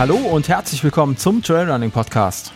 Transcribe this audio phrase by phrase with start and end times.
[0.00, 2.54] Hallo und herzlich willkommen zum Trailrunning Podcast.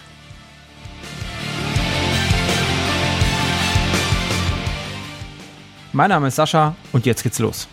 [5.92, 7.68] Mein Name ist Sascha und jetzt geht's los.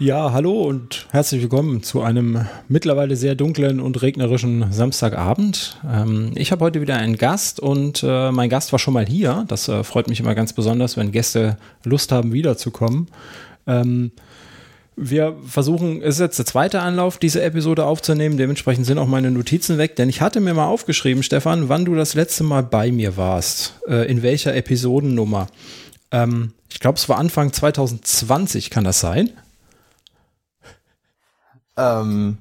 [0.00, 5.76] Ja, hallo und herzlich willkommen zu einem mittlerweile sehr dunklen und regnerischen Samstagabend.
[5.92, 9.44] Ähm, ich habe heute wieder einen Gast und äh, mein Gast war schon mal hier.
[9.48, 13.08] Das äh, freut mich immer ganz besonders, wenn Gäste Lust haben, wiederzukommen.
[13.66, 14.12] Ähm,
[14.94, 18.36] wir versuchen, es ist jetzt der zweite Anlauf, diese Episode aufzunehmen.
[18.36, 21.96] Dementsprechend sind auch meine Notizen weg, denn ich hatte mir mal aufgeschrieben, Stefan, wann du
[21.96, 23.80] das letzte Mal bei mir warst.
[23.88, 25.48] Äh, in welcher Episodennummer.
[26.12, 29.30] Ähm, ich glaube, es war Anfang 2020, kann das sein?
[31.78, 32.38] Ähm,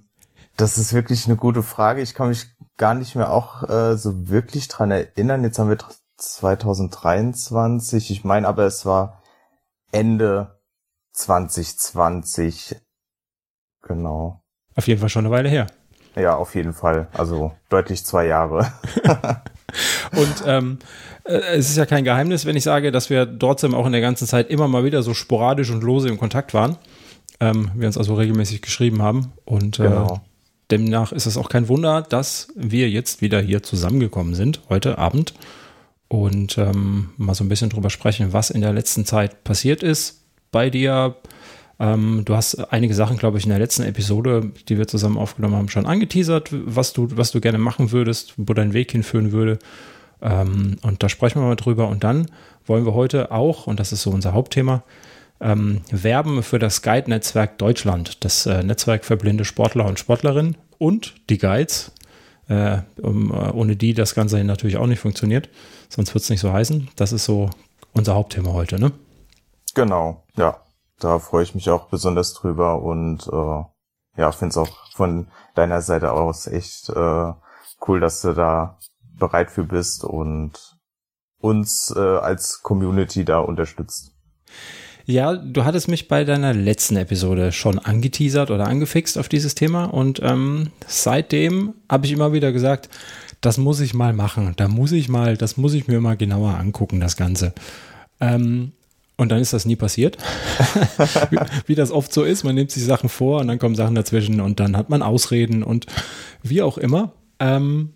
[0.57, 2.01] das ist wirklich eine gute Frage.
[2.01, 5.43] Ich kann mich gar nicht mehr auch äh, so wirklich dran erinnern.
[5.43, 5.77] Jetzt haben wir
[6.17, 8.11] 2023.
[8.11, 9.21] Ich meine aber, es war
[9.91, 10.59] Ende
[11.13, 12.75] 2020.
[13.83, 14.41] Genau.
[14.75, 15.67] Auf jeden Fall schon eine Weile her.
[16.15, 17.07] Ja, auf jeden Fall.
[17.13, 18.71] Also deutlich zwei Jahre.
[20.15, 20.79] Und ähm,
[21.23, 24.01] äh, es ist ja kein Geheimnis, wenn ich sage, dass wir trotzdem auch in der
[24.01, 26.77] ganzen Zeit immer mal wieder so sporadisch und lose im Kontakt waren.
[27.39, 29.31] Ähm, wir uns also regelmäßig geschrieben haben.
[29.45, 30.21] Und äh, genau.
[30.71, 35.33] demnach ist es auch kein Wunder, dass wir jetzt wieder hier zusammengekommen sind, heute Abend.
[36.07, 40.21] Und ähm, mal so ein bisschen drüber sprechen, was in der letzten Zeit passiert ist
[40.51, 41.15] bei dir.
[41.79, 45.55] Ähm, du hast einige Sachen, glaube ich, in der letzten Episode, die wir zusammen aufgenommen
[45.55, 49.59] haben, schon angeteasert, was du, was du gerne machen würdest, wo dein Weg hinführen würde.
[50.21, 51.87] Ähm, und da sprechen wir mal drüber.
[51.87, 52.27] Und dann
[52.65, 54.83] wollen wir heute auch, und das ist so unser Hauptthema,
[55.39, 61.15] ähm, werben für das Guide-Netzwerk Deutschland, das äh, Netzwerk für blinde Sportler und Sportlerinnen und
[61.29, 61.91] die Guides,
[62.47, 65.49] äh, um, äh, ohne die das Ganze natürlich auch nicht funktioniert.
[65.89, 66.89] Sonst wird es nicht so heißen.
[66.95, 67.49] Das ist so
[67.93, 68.91] unser Hauptthema heute, ne?
[69.73, 70.61] Genau, ja.
[70.99, 75.81] Da freue ich mich auch besonders drüber und äh, ja, finde es auch von deiner
[75.81, 77.33] Seite aus echt äh,
[77.87, 78.79] cool, dass du da
[79.19, 80.53] bereit für bist und
[81.39, 84.11] uns äh, als Community da unterstützt.
[85.09, 89.85] Ja, du hattest mich bei deiner letzten Episode schon angeteasert oder angefixt auf dieses Thema
[89.85, 92.89] und ähm, seitdem habe ich immer wieder gesagt,
[93.39, 96.55] das muss ich mal machen, da muss ich mal, das muss ich mir mal genauer
[96.55, 97.53] angucken, das Ganze.
[98.19, 98.73] Ähm,
[99.15, 100.17] und dann ist das nie passiert.
[101.29, 103.95] wie, wie, das oft so ist, man nimmt sich Sachen vor und dann kommen Sachen
[103.95, 105.85] dazwischen und dann hat man Ausreden und
[106.43, 107.13] wie auch immer.
[107.39, 107.93] Ähm,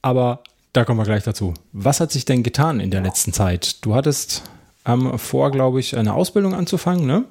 [0.00, 1.54] aber da kommen wir gleich dazu.
[1.72, 3.84] Was hat sich denn getan in der letzten Zeit?
[3.84, 4.44] Du hattest
[4.88, 7.24] haben vor, glaube ich, eine Ausbildung anzufangen, ne?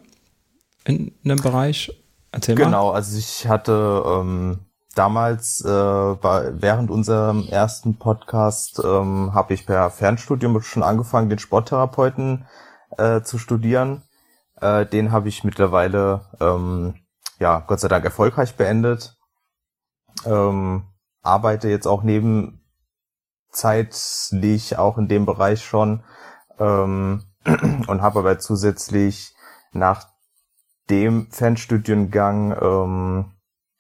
[0.86, 1.92] In einem Bereich.
[2.32, 2.66] Erzähl mal.
[2.66, 4.60] Genau, also ich hatte ähm,
[4.96, 11.40] damals, äh, war, während unserem ersten Podcast, ähm, habe ich per Fernstudium schon angefangen, den
[11.40, 12.46] Sporttherapeuten
[12.98, 14.04] äh, zu studieren.
[14.62, 16.94] Äh, den habe ich mittlerweile, ähm,
[17.40, 19.18] ja, Gott sei Dank erfolgreich beendet.
[20.26, 20.84] Ähm,
[21.22, 26.04] arbeite jetzt auch nebenzeitlich auch in dem Bereich schon.
[26.60, 27.24] Ähm,
[27.88, 29.36] und habe aber zusätzlich
[29.72, 30.08] nach
[30.90, 33.32] dem Fernstudiengang ähm,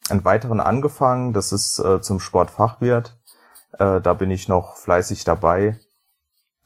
[0.09, 1.33] einen weiteren angefangen.
[1.33, 3.19] Das ist äh, zum Sportfachwirt.
[3.73, 5.79] Äh, da bin ich noch fleißig dabei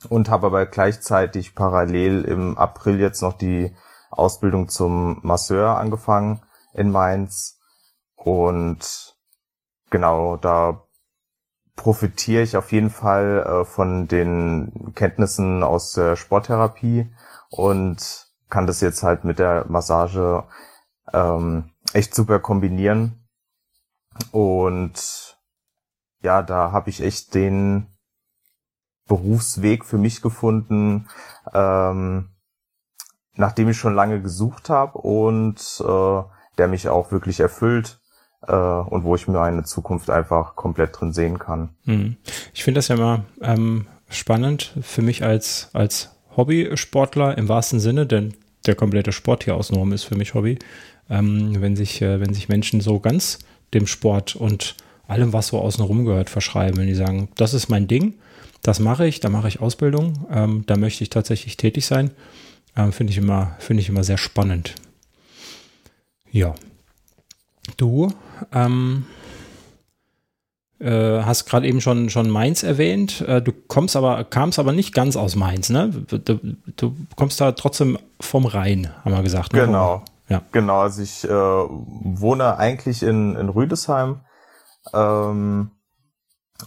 [0.09, 3.75] und habe aber gleichzeitig parallel im April jetzt noch die
[4.09, 6.41] Ausbildung zum Masseur angefangen
[6.73, 7.59] in Mainz.
[8.15, 9.15] Und
[9.89, 10.83] genau, da
[11.81, 17.11] profitiere ich auf jeden Fall äh, von den Kenntnissen aus der Sporttherapie
[17.49, 20.43] und kann das jetzt halt mit der Massage
[21.11, 23.27] ähm, echt super kombinieren.
[24.31, 25.39] Und
[26.21, 27.87] ja, da habe ich echt den
[29.07, 31.09] Berufsweg für mich gefunden,
[31.51, 32.29] ähm,
[33.33, 36.23] nachdem ich schon lange gesucht habe und äh,
[36.59, 38.00] der mich auch wirklich erfüllt
[38.47, 41.69] äh, und wo ich mir eine Zukunft einfach komplett drin sehen kann.
[41.85, 42.15] Hm.
[42.53, 48.05] Ich finde das ja immer ähm, spannend für mich als, als Hobbysportler im wahrsten Sinne,
[48.05, 48.33] denn
[48.65, 50.59] der komplette Sport hier außenrum ist für mich Hobby.
[51.09, 53.39] Ähm, wenn sich, äh, wenn sich Menschen so ganz
[53.73, 54.75] dem Sport und
[55.07, 58.13] allem, was so außenrum gehört, verschreiben, wenn die sagen, das ist mein Ding,
[58.61, 62.11] das mache ich, da mache ich Ausbildung, ähm, da möchte ich tatsächlich tätig sein,
[62.77, 64.75] ähm, finde ich immer, finde ich immer sehr spannend.
[66.31, 66.55] Ja.
[67.77, 68.11] Du
[68.51, 69.05] ähm,
[70.79, 73.21] äh, hast gerade eben schon, schon Mainz erwähnt.
[73.21, 75.89] Äh, du kommst aber, kamst aber nicht ganz aus Mainz, ne?
[75.89, 79.53] Du, du kommst da trotzdem vom Rhein, haben wir gesagt.
[79.53, 79.65] Ne?
[79.65, 80.03] Genau.
[80.29, 80.41] Ja.
[80.53, 84.21] Genau, also ich äh, wohne eigentlich in, in Rüdesheim.
[84.93, 85.71] Ähm,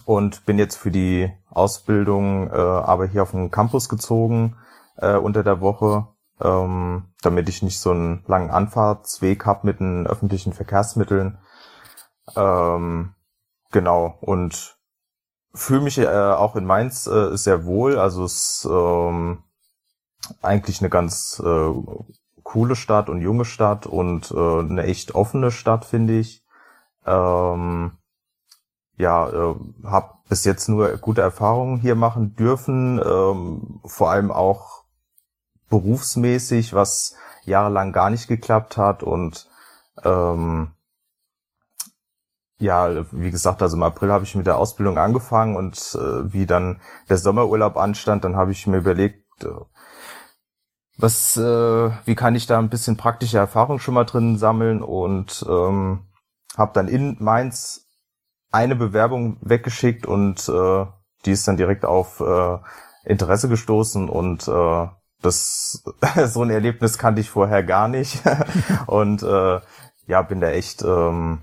[0.05, 4.57] und bin jetzt für die Ausbildung äh, aber hier auf den Campus gezogen
[4.97, 6.07] äh, unter der Woche,
[6.41, 11.37] ähm, damit ich nicht so einen langen Anfahrtsweg habe mit den öffentlichen Verkehrsmitteln.
[12.35, 13.13] Ähm,
[13.71, 14.77] genau, und
[15.53, 17.97] fühle mich äh, auch in Mainz äh, sehr wohl.
[17.97, 19.43] Also es ähm,
[20.41, 21.73] eigentlich eine ganz äh,
[22.43, 26.43] coole Stadt und junge Stadt und äh, eine echt offene Stadt, finde ich.
[27.05, 27.97] Ähm,
[28.97, 34.84] ja, äh, habe bis jetzt nur gute Erfahrungen hier machen dürfen, ähm, vor allem auch
[35.75, 39.49] berufsmäßig, was jahrelang gar nicht geklappt hat und
[40.03, 40.71] ähm,
[42.57, 46.45] ja, wie gesagt, also im April habe ich mit der Ausbildung angefangen und äh, wie
[46.45, 46.79] dann
[47.09, 49.49] der Sommerurlaub anstand, dann habe ich mir überlegt, äh,
[50.97, 55.45] was, äh, wie kann ich da ein bisschen praktische Erfahrung schon mal drin sammeln und
[55.49, 56.07] ähm,
[56.55, 57.89] habe dann in Mainz
[58.51, 60.85] eine Bewerbung weggeschickt und äh,
[61.25, 62.57] die ist dann direkt auf äh,
[63.03, 64.87] Interesse gestoßen und äh,
[65.25, 65.83] das
[66.27, 68.21] so ein Erlebnis kannte ich vorher gar nicht
[68.87, 69.59] und äh,
[70.07, 71.41] ja bin da echt ähm,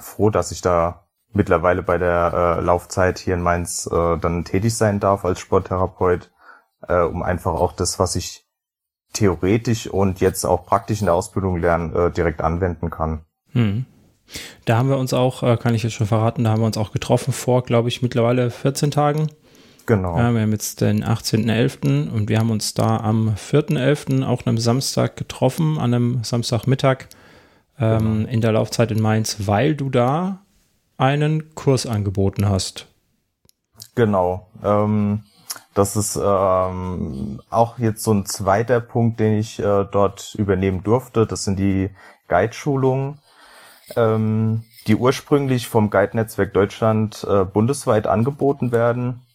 [0.00, 4.74] froh, dass ich da mittlerweile bei der äh, Laufzeit hier in Mainz äh, dann tätig
[4.76, 6.30] sein darf als Sporttherapeut,
[6.88, 8.46] äh, um einfach auch das, was ich
[9.12, 13.24] theoretisch und jetzt auch praktisch in der Ausbildung lernen, äh, direkt anwenden kann.
[13.52, 13.86] Hm.
[14.64, 16.78] Da haben wir uns auch, äh, kann ich jetzt schon verraten, da haben wir uns
[16.78, 19.28] auch getroffen vor, glaube ich, mittlerweile 14 Tagen.
[19.86, 20.18] Genau.
[20.18, 22.10] Ja, wir haben jetzt den 18.11.
[22.10, 24.24] und wir haben uns da am 4.11.
[24.24, 27.06] auch einem Samstag getroffen, an einem Samstagmittag
[27.78, 28.28] ähm, genau.
[28.28, 30.40] in der Laufzeit in Mainz, weil du da
[30.98, 32.86] einen Kurs angeboten hast.
[33.94, 34.48] Genau.
[34.64, 35.22] Ähm,
[35.74, 41.26] das ist ähm, auch jetzt so ein zweiter Punkt, den ich äh, dort übernehmen durfte.
[41.26, 41.90] Das sind die
[42.28, 43.18] Guide-Schulungen,
[43.94, 49.25] ähm, die ursprünglich vom Guide-Netzwerk Deutschland äh, bundesweit angeboten werden.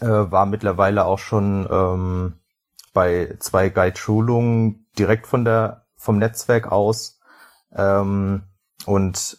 [0.00, 2.34] Äh, war mittlerweile auch schon ähm,
[2.92, 7.20] bei zwei Guide-Schulungen direkt von der vom Netzwerk aus.
[7.74, 8.42] Ähm,
[8.86, 9.38] und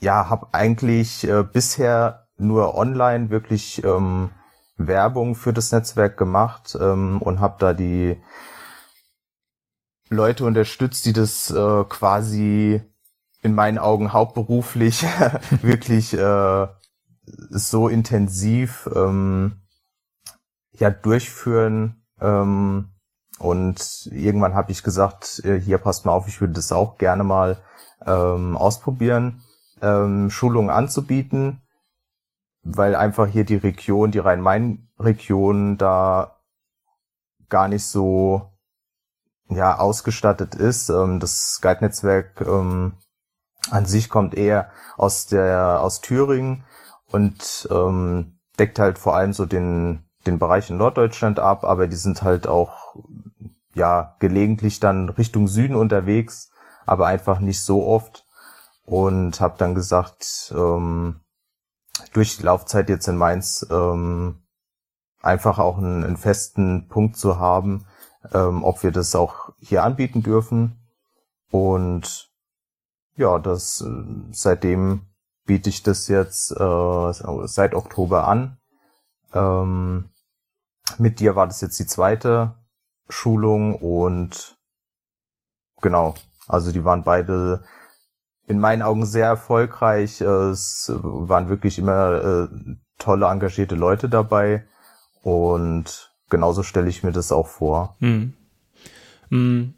[0.00, 4.30] ja, habe eigentlich äh, bisher nur online wirklich ähm,
[4.76, 8.16] Werbung für das Netzwerk gemacht ähm, und habe da die
[10.08, 12.80] Leute unterstützt, die das äh, quasi
[13.42, 15.02] in meinen Augen hauptberuflich
[15.62, 16.66] wirklich äh,
[17.50, 19.60] so intensiv ähm,
[20.72, 22.02] ja durchführen.
[22.20, 22.90] Ähm,
[23.38, 27.24] und irgendwann habe ich gesagt, äh, hier passt mal auf, ich würde das auch gerne
[27.24, 27.58] mal
[28.04, 29.42] ähm, ausprobieren,
[29.80, 31.62] ähm, Schulungen anzubieten
[32.62, 36.36] weil einfach hier die Region, die Rhein-Main-Region da
[37.48, 38.52] gar nicht so
[39.48, 40.90] ja ausgestattet ist.
[40.90, 42.94] Ähm, das Guide-Netzwerk ähm,
[43.70, 46.64] an sich kommt eher aus der aus Thüringen
[47.10, 51.96] und ähm, deckt halt vor allem so den den Bereich in Norddeutschland ab, aber die
[51.96, 52.96] sind halt auch
[53.74, 56.50] ja gelegentlich dann Richtung Süden unterwegs,
[56.86, 58.26] aber einfach nicht so oft
[58.84, 61.20] und habe dann gesagt, ähm,
[62.12, 64.42] durch die Laufzeit jetzt in Mainz ähm,
[65.20, 67.86] einfach auch einen, einen festen Punkt zu haben,
[68.32, 70.80] ähm, ob wir das auch hier anbieten dürfen.
[71.50, 72.30] Und
[73.16, 75.07] ja, das äh, seitdem
[75.48, 77.12] biete ich das jetzt äh,
[77.46, 78.58] seit Oktober an.
[79.32, 80.10] Ähm,
[80.98, 82.54] mit dir war das jetzt die zweite
[83.08, 84.58] Schulung und
[85.80, 86.14] genau,
[86.46, 87.64] also die waren beide
[88.46, 90.20] in meinen Augen sehr erfolgreich.
[90.20, 92.48] Es waren wirklich immer äh,
[92.98, 94.66] tolle, engagierte Leute dabei.
[95.22, 97.96] Und genauso stelle ich mir das auch vor.
[98.00, 98.34] Hm.
[99.30, 99.74] Hm.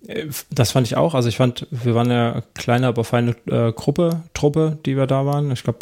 [0.50, 1.14] Das fand ich auch.
[1.14, 5.26] Also ich fand, wir waren ja kleine, aber feine äh, Gruppe, Truppe, die wir da
[5.26, 5.50] waren.
[5.50, 5.80] Ich glaube,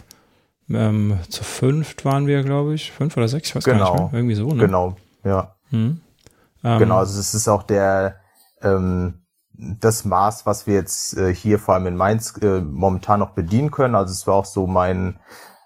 [0.70, 2.92] ähm, zu fünft waren wir, glaube ich.
[2.92, 3.78] Fünf oder sechs, ich weiß genau.
[3.78, 4.08] gar nicht genau.
[4.10, 4.18] mehr.
[4.18, 4.66] Irgendwie so, ne?
[4.66, 5.54] Genau, ja.
[5.70, 6.00] Hm.
[6.64, 8.16] Ähm, genau, also es ist auch der,
[8.62, 9.22] ähm,
[9.52, 13.70] das Maß, was wir jetzt äh, hier vor allem in Mainz äh, momentan noch bedienen
[13.70, 13.94] können.
[13.94, 15.18] Also es war auch so mein,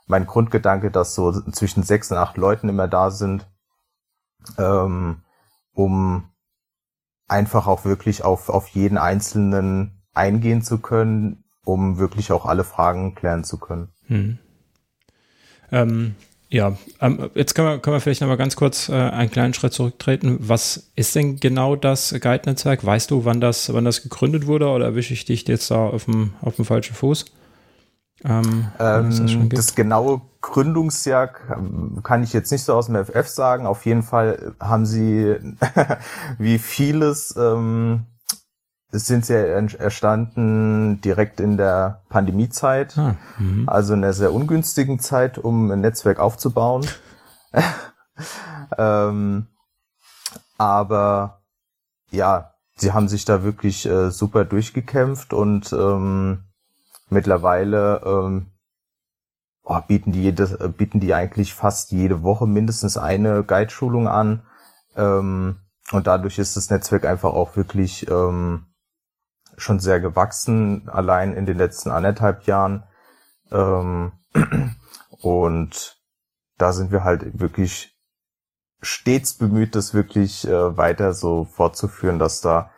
[0.06, 3.46] mein Grundgedanke, dass so zwischen sechs und acht Leuten immer da sind,
[4.58, 5.22] ähm,
[5.72, 6.31] um
[7.28, 13.14] einfach auch wirklich auf, auf jeden Einzelnen eingehen zu können, um wirklich auch alle Fragen
[13.14, 13.88] klären zu können.
[14.06, 14.38] Hm.
[15.70, 16.14] Ähm,
[16.52, 19.54] ja, ähm, jetzt können wir, können wir vielleicht noch mal ganz kurz äh, einen kleinen
[19.54, 20.36] Schritt zurücktreten.
[20.40, 22.84] Was ist denn genau das Guide-Netzwerk?
[22.84, 26.04] Weißt du, wann das, wann das gegründet wurde oder erwische ich dich jetzt da auf
[26.04, 27.24] dem, auf dem falschen Fuß?
[28.24, 33.66] Ähm, ähm, das, das, genaue Gründungsjahr kann ich jetzt nicht so aus dem FF sagen.
[33.66, 35.36] Auf jeden Fall haben sie,
[36.38, 38.06] wie vieles, ähm,
[38.92, 43.66] sind sie erstanden direkt in der Pandemiezeit, ah, mhm.
[43.66, 46.86] also in einer sehr ungünstigen Zeit, um ein Netzwerk aufzubauen.
[48.78, 49.46] ähm,
[50.58, 51.42] aber
[52.10, 56.44] ja, sie haben sich da wirklich äh, super durchgekämpft und ähm,
[57.12, 58.52] mittlerweile ähm,
[59.62, 64.42] oh, bieten die jedes, äh, bieten die eigentlich fast jede Woche mindestens eine Guide-Schulung an.
[64.96, 65.60] Ähm,
[65.92, 68.66] und dadurch ist das Netzwerk einfach auch wirklich ähm,
[69.56, 72.84] schon sehr gewachsen, allein in den letzten anderthalb Jahren.
[73.50, 74.12] Ähm,
[75.10, 75.98] und
[76.58, 77.96] da sind wir halt wirklich
[78.80, 82.70] stets bemüht, das wirklich äh, weiter so fortzuführen, dass da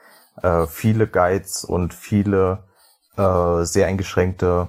[0.43, 2.65] äh, viele Guides und viele
[3.17, 4.69] äh, sehr eingeschränkte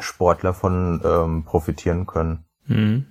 [0.00, 2.44] Sportler von ähm, profitieren können.
[2.66, 3.06] Mhm.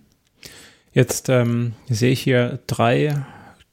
[0.92, 3.26] Jetzt ähm, sehe ich hier drei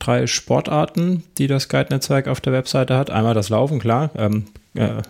[0.02, 3.10] drei Sportarten, die das Guide-Netzwerk auf der Webseite hat.
[3.10, 4.10] Einmal das Laufen, klar.
[4.16, 5.02] Ähm, äh,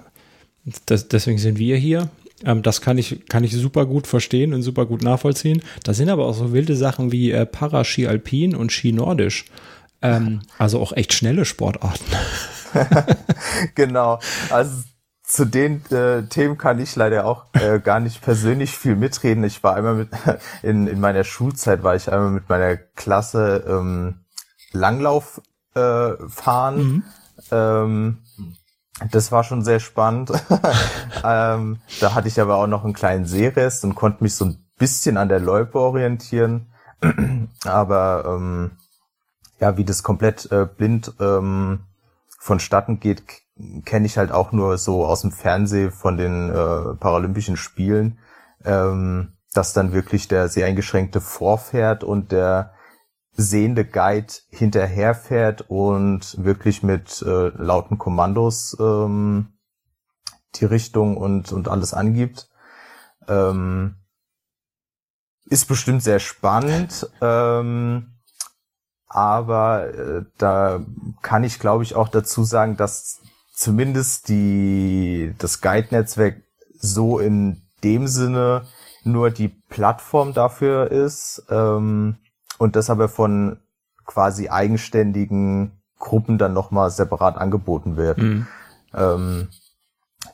[0.87, 2.11] das, deswegen sind wir hier.
[2.45, 5.63] Ähm, das kann ich, kann ich super gut verstehen und super gut nachvollziehen.
[5.83, 9.47] Da sind aber auch so wilde Sachen wie äh, Paraski Alpin und Ski Nordisch.
[10.03, 12.05] Ähm, also auch echt schnelle Sportarten.
[13.75, 14.19] genau.
[14.51, 14.85] Also
[15.33, 19.45] zu den äh, Themen kann ich leider auch äh, gar nicht persönlich viel mitreden.
[19.45, 20.11] Ich war einmal mit
[20.63, 24.21] in, in meiner Schulzeit war ich einmal mit meiner Klasse ähm,
[24.73, 25.41] Langlauf
[25.75, 26.77] äh, fahren.
[26.77, 27.03] Mhm.
[27.51, 28.19] Ähm,
[29.11, 30.33] das war schon sehr spannend.
[31.25, 34.67] ähm, da hatte ich aber auch noch einen kleinen Seerest und konnte mich so ein
[34.77, 36.75] bisschen an der Loipe orientieren.
[37.65, 38.73] aber ähm,
[39.61, 41.81] ja, wie das komplett äh, blind ähm,
[42.39, 43.23] vonstatten geht,
[43.85, 48.19] kenne ich halt auch nur so aus dem Fernsehen von den äh, Paralympischen Spielen,
[48.65, 52.73] ähm, dass dann wirklich der sehr eingeschränkte vorfährt und der
[53.35, 59.55] sehende Guide hinterherfährt und wirklich mit äh, lauten Kommandos ähm,
[60.57, 62.51] die Richtung und, und alles angibt.
[63.29, 63.97] Ähm,
[65.47, 68.15] ist bestimmt sehr spannend, ähm,
[69.07, 70.81] aber äh, da
[71.21, 73.22] kann ich glaube ich auch dazu sagen, dass
[73.53, 76.43] zumindest die das Guide-Netzwerk
[76.79, 78.67] so in dem Sinne
[79.05, 81.45] nur die Plattform dafür ist.
[81.51, 82.17] Ähm,
[82.59, 83.59] und das aber von
[84.07, 88.19] quasi eigenständigen Gruppen dann nochmal separat angeboten wird.
[88.19, 88.47] Mhm.
[88.95, 89.49] Ähm,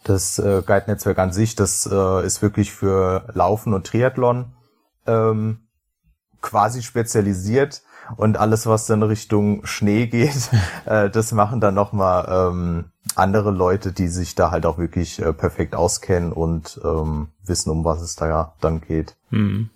[0.05, 4.53] das äh, Guide-Netzwerk an sich, das äh, ist wirklich für Laufen und Triathlon
[5.07, 5.69] ähm,
[6.41, 7.83] quasi spezialisiert
[8.17, 10.51] und alles, was dann Richtung Schnee geht,
[10.87, 12.85] äh, das machen dann nochmal ähm,
[13.15, 17.85] andere Leute, die sich da halt auch wirklich äh, perfekt auskennen und ähm, wissen, um
[17.85, 19.17] was es da dann geht.
[19.31, 19.71] Mhm.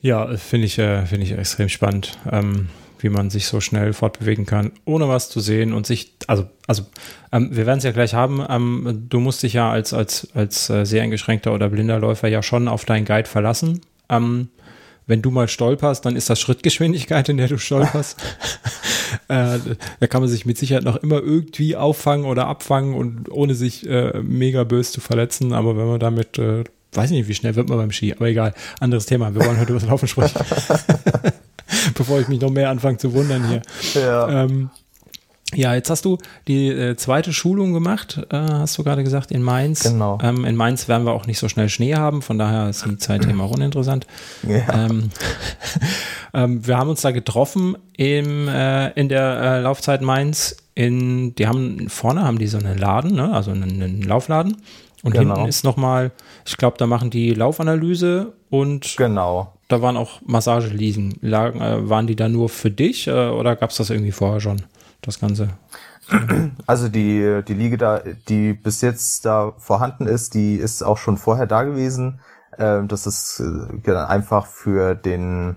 [0.00, 2.68] Ja, finde ich, äh, finde ich extrem spannend, ähm,
[2.98, 6.84] wie man sich so schnell fortbewegen kann, ohne was zu sehen und sich, also, also
[7.30, 8.44] ähm, wir werden es ja gleich haben.
[8.48, 12.42] Ähm, du musst dich ja als, als, als äh, sehr eingeschränkter oder blinder Läufer ja
[12.42, 13.80] schon auf deinen Guide verlassen.
[14.08, 14.48] Ähm,
[15.06, 18.20] wenn du mal stolperst, dann ist das Schrittgeschwindigkeit, in der du stolperst.
[19.28, 19.58] äh,
[20.00, 23.88] da kann man sich mit Sicherheit noch immer irgendwie auffangen oder abfangen und ohne sich
[23.88, 25.52] äh, mega böse zu verletzen.
[25.52, 28.54] Aber wenn man damit äh, weiß nicht, wie schnell wird man beim Ski, aber egal.
[28.80, 29.34] Anderes Thema.
[29.34, 30.40] Wir wollen heute über das Laufen sprechen.
[31.94, 33.62] Bevor ich mich noch mehr anfange zu wundern hier.
[33.94, 34.44] Ja.
[34.44, 34.70] Ähm,
[35.54, 36.18] ja, jetzt hast du
[36.48, 39.82] die äh, zweite Schulung gemacht, äh, hast du gerade gesagt, in Mainz.
[39.82, 40.18] Genau.
[40.22, 42.98] Ähm, in Mainz werden wir auch nicht so schnell Schnee haben, von daher sind die
[42.98, 44.06] Zeitthemen auch uninteressant.
[44.46, 44.86] Ja.
[44.86, 45.10] Ähm,
[46.34, 50.56] ähm, wir haben uns da getroffen im, äh, in der äh, Laufzeit Mainz.
[50.74, 53.32] In, die haben vorne haben die so einen Laden, ne?
[53.32, 54.56] also einen, einen Laufladen.
[55.02, 55.34] Und genau.
[55.34, 56.12] hinten ist nochmal,
[56.46, 59.52] ich glaube, da machen die Laufanalyse und genau.
[59.68, 61.18] da waren auch Massageliegen.
[61.20, 64.40] Lagen, äh, waren die da nur für dich äh, oder gab es das irgendwie vorher
[64.40, 64.62] schon,
[65.02, 65.48] das Ganze?
[66.66, 71.16] Also die, die Liege da, die bis jetzt da vorhanden ist, die ist auch schon
[71.16, 72.20] vorher da gewesen.
[72.58, 75.56] Ähm, das ist äh, einfach für den,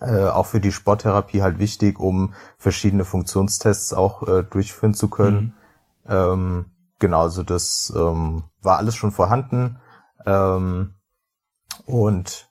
[0.00, 5.54] äh, auch für die Sporttherapie halt wichtig, um verschiedene Funktionstests auch äh, durchführen zu können.
[6.04, 6.12] Mhm.
[6.12, 6.64] Ähm,
[6.98, 9.78] genau, also das ähm, war alles schon vorhanden.
[11.84, 12.48] Und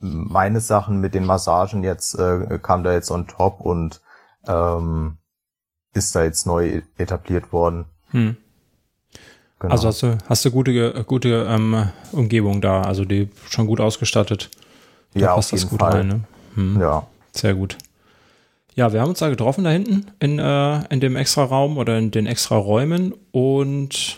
[0.00, 4.00] meine Sachen mit den Massagen jetzt äh, kam da jetzt on top und
[4.46, 5.18] ähm,
[5.94, 7.86] ist da jetzt neu etabliert worden.
[8.10, 8.36] Hm.
[9.58, 9.72] Genau.
[9.72, 14.50] Also hast du, hast du gute, gute ähm, Umgebung da, also die schon gut ausgestattet.
[15.12, 15.92] Da ja, passt auf jeden das gut Fall.
[15.92, 16.20] rein, ne?
[16.54, 16.80] Hm.
[16.80, 17.06] Ja.
[17.32, 17.76] Sehr gut.
[18.74, 21.98] Ja, wir haben uns da getroffen da hinten in, äh, in dem extra Raum oder
[21.98, 24.16] in den extra Räumen und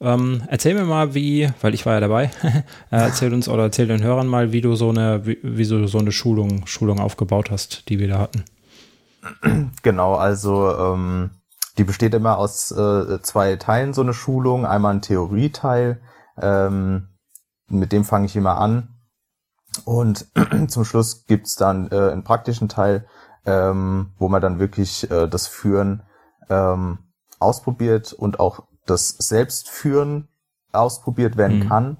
[0.00, 3.88] ähm, erzähl mir mal, wie, weil ich war ja dabei, äh, erzähl uns oder erzähl
[3.88, 7.50] den Hörern mal, wie du so eine, wie, wie du so eine Schulung, Schulung aufgebaut
[7.50, 8.44] hast, die wir da hatten.
[9.82, 11.30] Genau, also ähm,
[11.76, 14.66] die besteht immer aus äh, zwei Teilen, so eine Schulung.
[14.66, 16.00] Einmal ein Theorieteil,
[16.40, 17.08] ähm,
[17.68, 18.88] mit dem fange ich immer an.
[19.84, 20.26] Und
[20.68, 23.06] zum Schluss gibt's dann äh, einen praktischen Teil,
[23.46, 26.02] ähm, wo man dann wirklich äh, das Führen
[26.48, 26.98] ähm,
[27.38, 30.28] ausprobiert und auch das Selbstführen
[30.72, 31.68] ausprobiert werden mhm.
[31.68, 31.96] kann.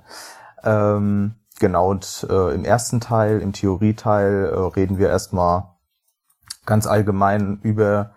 [0.65, 5.78] Ähm, genau, und äh, im ersten Teil, im Theorieteil, äh, reden wir erstmal
[6.69, 8.15] ganz allgemein über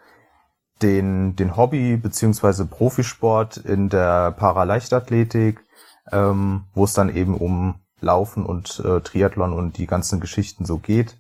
[0.81, 5.63] den, den Hobby beziehungsweise Profisport in der Paraleichtathletik,
[6.11, 10.79] ähm, wo es dann eben um Laufen und äh, Triathlon und die ganzen Geschichten so
[10.79, 11.17] geht.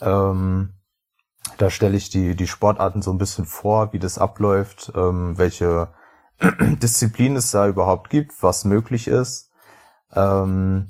[0.00, 0.72] Ähm,
[1.58, 5.88] da stelle ich die, die Sportarten so ein bisschen vor, wie das abläuft, ähm, welche
[6.60, 9.50] Disziplin es da überhaupt gibt, was möglich ist.
[10.14, 10.88] Ähm,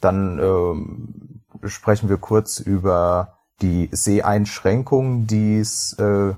[0.00, 6.34] dann ähm, sprechen wir kurz über die Seheinschränkungen, die es äh,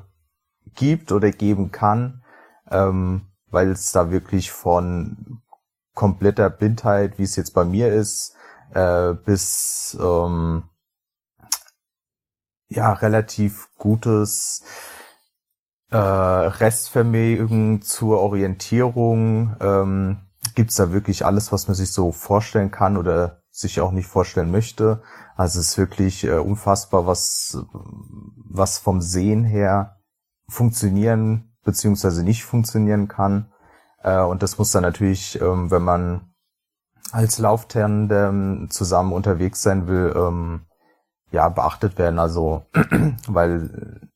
[0.74, 2.22] gibt oder geben kann,
[2.70, 5.42] ähm, weil es da wirklich von
[5.94, 8.36] kompletter Blindheit, wie es jetzt bei mir ist,
[8.72, 10.64] äh, bis ähm,
[12.68, 14.62] ja relativ gutes
[15.90, 19.56] äh, Restvermögen zur Orientierung.
[19.60, 20.18] Ähm,
[20.54, 24.50] Gibt da wirklich alles, was man sich so vorstellen kann oder sich auch nicht vorstellen
[24.50, 25.02] möchte.
[25.36, 29.96] Also es ist wirklich äh, unfassbar, was, was vom Sehen her
[30.48, 33.52] funktionieren beziehungsweise nicht funktionieren kann.
[34.02, 36.32] Äh, und das muss dann natürlich, ähm, wenn man
[37.12, 40.66] als Laufternde zusammen unterwegs sein will, ähm,
[41.30, 42.18] ja, beachtet werden.
[42.18, 42.62] Also,
[43.28, 44.10] weil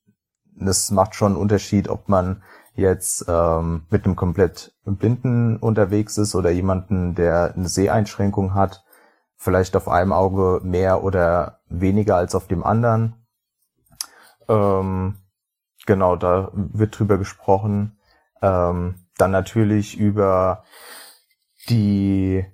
[0.58, 2.42] es macht schon einen Unterschied, ob man
[2.74, 8.82] jetzt ähm, mit einem komplett Blinden unterwegs ist oder jemanden, der eine Seheinschränkung hat,
[9.42, 13.26] vielleicht auf einem Auge mehr oder weniger als auf dem anderen.
[14.48, 15.16] Ähm,
[15.84, 17.98] genau, da wird drüber gesprochen.
[18.40, 20.62] Ähm, dann natürlich über
[21.68, 22.44] die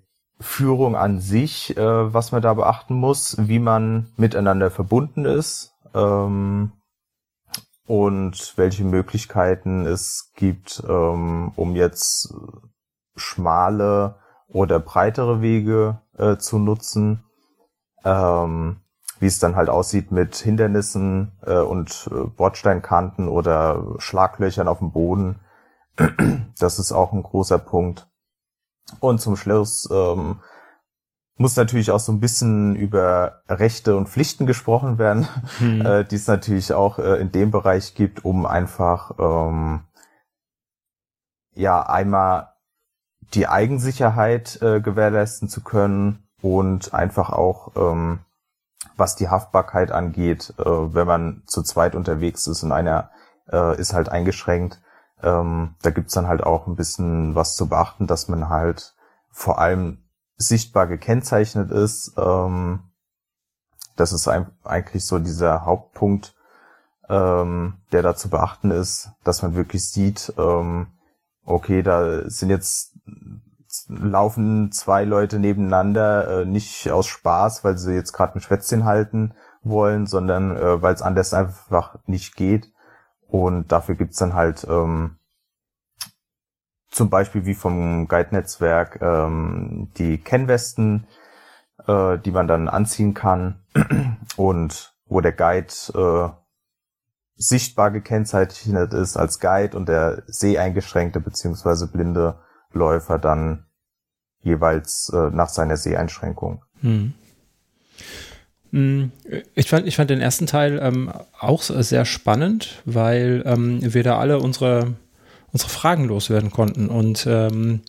[0.40, 6.72] Führung an sich, äh, was man da beachten muss, wie man miteinander verbunden ist ähm,
[7.86, 12.32] und welche Möglichkeiten es gibt, ähm, um jetzt
[13.14, 14.16] schmale
[14.48, 17.24] oder breitere Wege äh, zu nutzen.
[18.04, 18.80] Ähm,
[19.20, 24.92] wie es dann halt aussieht mit Hindernissen äh, und äh, Bordsteinkanten oder Schlaglöchern auf dem
[24.92, 25.40] Boden.
[26.60, 28.08] Das ist auch ein großer Punkt.
[28.98, 30.40] Und zum Schluss ähm,
[31.36, 35.86] muss natürlich auch so ein bisschen über Rechte und Pflichten gesprochen werden, hm.
[35.86, 39.84] äh, die es natürlich auch äh, in dem Bereich gibt, um einfach ähm,
[41.54, 42.48] ja einmal
[43.34, 48.20] die Eigensicherheit äh, gewährleisten zu können und einfach auch ähm,
[48.96, 53.10] was die Haftbarkeit angeht, äh, wenn man zu zweit unterwegs ist und einer
[53.50, 54.80] äh, ist halt eingeschränkt,
[55.22, 58.94] ähm, da gibt's dann halt auch ein bisschen was zu beachten, dass man halt
[59.30, 60.04] vor allem
[60.36, 62.14] sichtbar gekennzeichnet ist.
[62.16, 62.90] Ähm,
[63.96, 66.34] das ist ein, eigentlich so dieser Hauptpunkt,
[67.08, 70.88] ähm, der da zu beachten ist, dass man wirklich sieht, ähm,
[71.44, 72.97] okay, da sind jetzt
[73.88, 79.34] laufen zwei Leute nebeneinander, äh, nicht aus Spaß, weil sie jetzt gerade ein Schwätzchen halten
[79.62, 82.72] wollen, sondern äh, weil es anders einfach nicht geht.
[83.26, 85.18] Und dafür gibt's dann halt ähm,
[86.90, 91.06] zum Beispiel wie vom Guide-Netzwerk ähm, die Kennwesten,
[91.86, 93.60] äh, die man dann anziehen kann
[94.36, 96.30] und wo der Guide äh,
[97.36, 102.40] sichtbar gekennzeichnet ist als Guide und der seheingeschränkte beziehungsweise blinde
[102.72, 103.64] Läufer dann
[104.42, 106.64] jeweils äh, nach seiner Seheinschränkung.
[106.80, 107.12] Hm.
[108.70, 109.12] hm.
[109.54, 114.18] Ich fand, ich fand den ersten Teil ähm, auch sehr spannend, weil ähm, wir da
[114.18, 114.94] alle unsere,
[115.52, 116.88] unsere Fragen loswerden konnten.
[116.88, 117.82] Und ähm,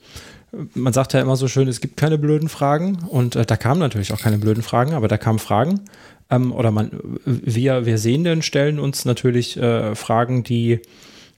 [0.74, 3.00] man sagt ja immer so schön, es gibt keine blöden Fragen.
[3.08, 5.82] Und äh, da kamen natürlich auch keine blöden Fragen, aber da kamen Fragen.
[6.30, 6.92] Ähm, oder man,
[7.26, 10.80] wir, wir Sehenden stellen uns natürlich äh, Fragen, die,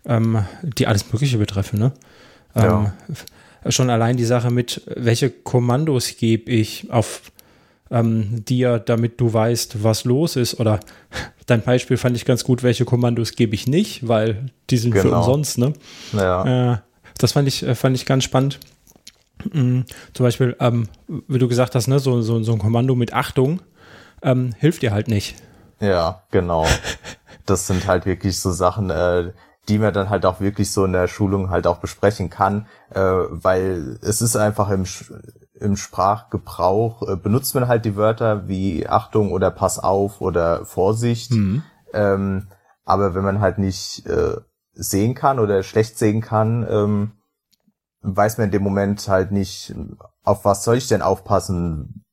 [0.06, 1.80] ähm, die alles Mögliche betreffen.
[1.80, 1.92] Ne?
[2.56, 2.94] Ja.
[3.08, 7.32] Ähm, schon allein die Sache mit, welche Kommandos gebe ich auf
[7.92, 10.60] ähm, dir, damit du weißt, was los ist.
[10.60, 10.80] Oder
[11.46, 15.10] dein Beispiel fand ich ganz gut, welche Kommandos gebe ich nicht, weil die sind genau.
[15.10, 15.58] für umsonst.
[15.58, 15.74] Ne?
[16.14, 16.74] Ja.
[16.74, 16.78] Äh,
[17.18, 18.60] das fand ich, äh, fand ich ganz spannend.
[19.52, 19.86] Mhm.
[20.14, 23.62] Zum Beispiel, ähm, wie du gesagt hast, ne, so, so, so ein Kommando mit Achtung
[24.22, 25.36] ähm, hilft dir halt nicht.
[25.80, 26.66] Ja, genau.
[27.46, 29.32] Das sind halt wirklich so Sachen, äh,
[29.72, 33.00] die man dann halt auch wirklich so in der Schulung halt auch besprechen kann, äh,
[33.00, 34.84] weil es ist einfach im,
[35.54, 41.32] im Sprachgebrauch, äh, benutzt man halt die Wörter wie Achtung oder Pass auf oder Vorsicht.
[41.32, 41.64] Mhm.
[41.94, 42.48] Ähm,
[42.84, 44.36] aber wenn man halt nicht äh,
[44.74, 47.12] sehen kann oder schlecht sehen kann, ähm,
[48.02, 49.74] weiß man in dem Moment halt nicht,
[50.24, 52.04] auf was soll ich denn aufpassen?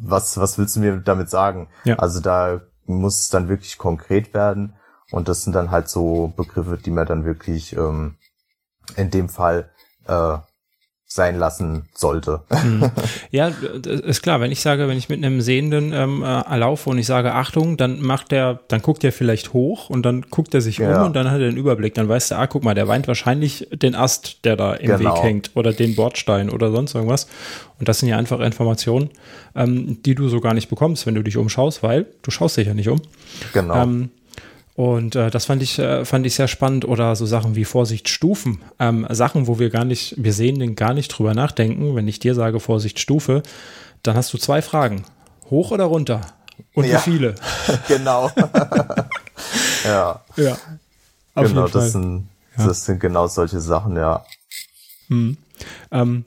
[0.00, 1.68] Was, was willst du mir damit sagen?
[1.82, 1.96] Ja.
[1.96, 4.74] Also da muss es dann wirklich konkret werden.
[5.10, 8.16] Und das sind dann halt so Begriffe, die man dann wirklich ähm,
[8.96, 9.70] in dem Fall
[10.06, 10.38] äh,
[11.10, 12.42] sein lassen sollte.
[12.50, 12.90] Mhm.
[13.30, 14.40] Ja, ist klar.
[14.40, 17.76] Wenn ich sage, wenn ich mit einem Sehenden ähm, äh, laufe und ich sage Achtung,
[17.76, 21.00] dann macht der, dann guckt er vielleicht hoch und dann guckt er sich ja.
[21.00, 21.94] um und dann hat er den Überblick.
[21.94, 25.14] Dann weiß der, ah, guck mal, der weint wahrscheinlich den Ast, der da im genau.
[25.14, 27.26] Weg hängt oder den Bordstein oder sonst irgendwas.
[27.78, 29.10] Und das sind ja einfach Informationen,
[29.54, 32.66] ähm, die du so gar nicht bekommst, wenn du dich umschaust, weil du schaust dich
[32.66, 33.00] ja nicht um.
[33.52, 33.82] Genau.
[33.82, 34.10] Ähm,
[34.78, 36.84] und äh, das fand ich, äh, fand ich sehr spannend.
[36.84, 38.62] Oder so Sachen wie Vorsichtsstufen.
[38.78, 41.96] Ähm, Sachen, wo wir gar nicht, wir sehen den gar nicht drüber nachdenken.
[41.96, 43.42] Wenn ich dir sage Vorsichtsstufe,
[44.04, 45.04] dann hast du zwei Fragen.
[45.50, 46.20] Hoch oder runter?
[46.74, 47.34] Und ja, wie viele?
[47.88, 48.30] genau.
[49.84, 50.20] ja.
[50.36, 50.56] Ja.
[51.34, 54.24] genau, das sind, das sind genau solche Sachen, ja.
[55.08, 55.38] Hm.
[55.90, 56.24] Ähm,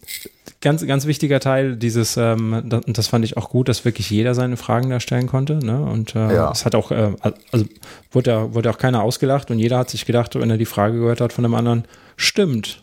[0.62, 4.36] ganz, ganz wichtiger Teil dieses, ähm, das, das fand ich auch gut, dass wirklich jeder
[4.36, 5.56] seine Fragen da stellen konnte.
[5.56, 5.84] Ne?
[5.84, 6.52] Und äh, ja.
[6.52, 7.14] es hat auch, äh,
[7.52, 7.66] also
[8.12, 11.00] wurde ja, wurde auch keiner ausgelacht und jeder hat sich gedacht, wenn er die Frage
[11.00, 12.80] gehört hat von einem anderen, stimmt.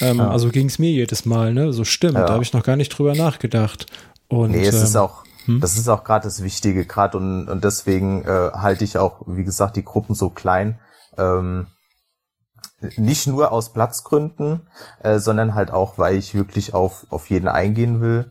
[0.00, 0.28] Ähm, ja.
[0.28, 1.72] Also ging es mir jedes Mal, ne?
[1.72, 3.86] So stimmt, da habe ich noch gar nicht drüber nachgedacht.
[4.26, 5.60] Und, nee, es ähm, ist auch, hm?
[5.60, 9.44] das ist auch gerade das Wichtige, gerade und, und deswegen äh, halte ich auch, wie
[9.44, 10.80] gesagt, die Gruppen so klein.
[11.16, 11.68] Ähm,
[12.96, 14.68] nicht nur aus Platzgründen,
[15.00, 18.30] äh, sondern halt auch, weil ich wirklich auf, auf jeden eingehen will,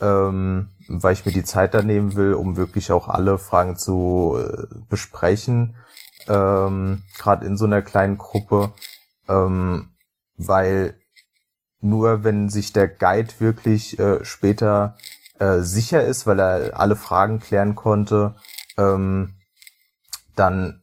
[0.00, 4.36] ähm, weil ich mir die Zeit da nehmen will, um wirklich auch alle Fragen zu
[4.38, 5.76] äh, besprechen,
[6.28, 8.72] ähm, gerade in so einer kleinen Gruppe,
[9.28, 9.90] ähm,
[10.36, 10.94] weil
[11.80, 14.96] nur wenn sich der Guide wirklich äh, später
[15.38, 18.34] äh, sicher ist, weil er alle Fragen klären konnte,
[18.76, 19.34] ähm,
[20.34, 20.82] dann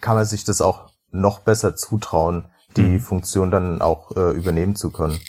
[0.00, 2.46] kann man sich das auch noch besser zutrauen,
[2.76, 3.00] die mhm.
[3.00, 5.20] Funktion dann auch äh, übernehmen zu können.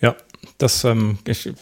[0.00, 0.16] Ja,
[0.58, 1.52] das, ähm, ich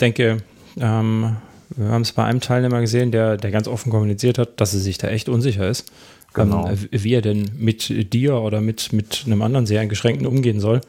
[0.00, 0.38] denke,
[0.78, 1.36] ähm,
[1.70, 4.80] wir haben es bei einem Teilnehmer gesehen, der, der ganz offen kommuniziert hat, dass er
[4.80, 5.90] sich da echt unsicher ist.
[6.34, 6.68] Genau.
[6.68, 10.80] Ähm, wie er denn mit dir oder mit, mit einem anderen sehr eingeschränkten umgehen soll,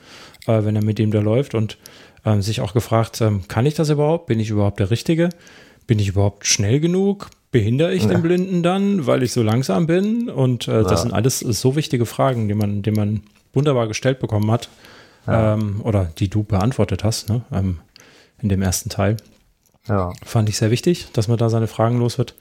[0.45, 1.77] äh, wenn er mit dem da läuft und
[2.25, 4.25] ähm, sich auch gefragt, ähm, kann ich das überhaupt?
[4.27, 5.29] Bin ich überhaupt der Richtige?
[5.87, 7.29] Bin ich überhaupt schnell genug?
[7.51, 8.09] behindere ich ja.
[8.09, 10.29] den Blinden dann, weil ich so langsam bin?
[10.29, 10.83] Und äh, ja.
[10.83, 13.21] das sind alles so wichtige Fragen, die man, die man
[13.53, 14.69] wunderbar gestellt bekommen hat.
[15.25, 15.53] Ja.
[15.53, 17.41] Ähm, oder die du beantwortet hast, ne?
[17.51, 17.79] Ähm,
[18.39, 19.17] in dem ersten Teil.
[19.87, 20.13] Ja.
[20.23, 22.35] Fand ich sehr wichtig, dass man da seine Fragen los wird.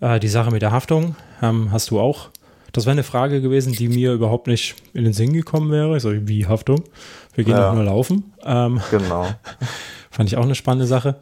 [0.00, 2.30] Äh, die Sache mit der Haftung ähm, hast du auch.
[2.72, 5.96] Das wäre eine Frage gewesen, die mir überhaupt nicht in den Sinn gekommen wäre.
[5.96, 6.84] Ich so, wie Haftung?
[7.34, 8.34] Wir gehen doch nur laufen.
[8.44, 9.26] Ähm, genau.
[10.10, 11.16] fand ich auch eine spannende Sache.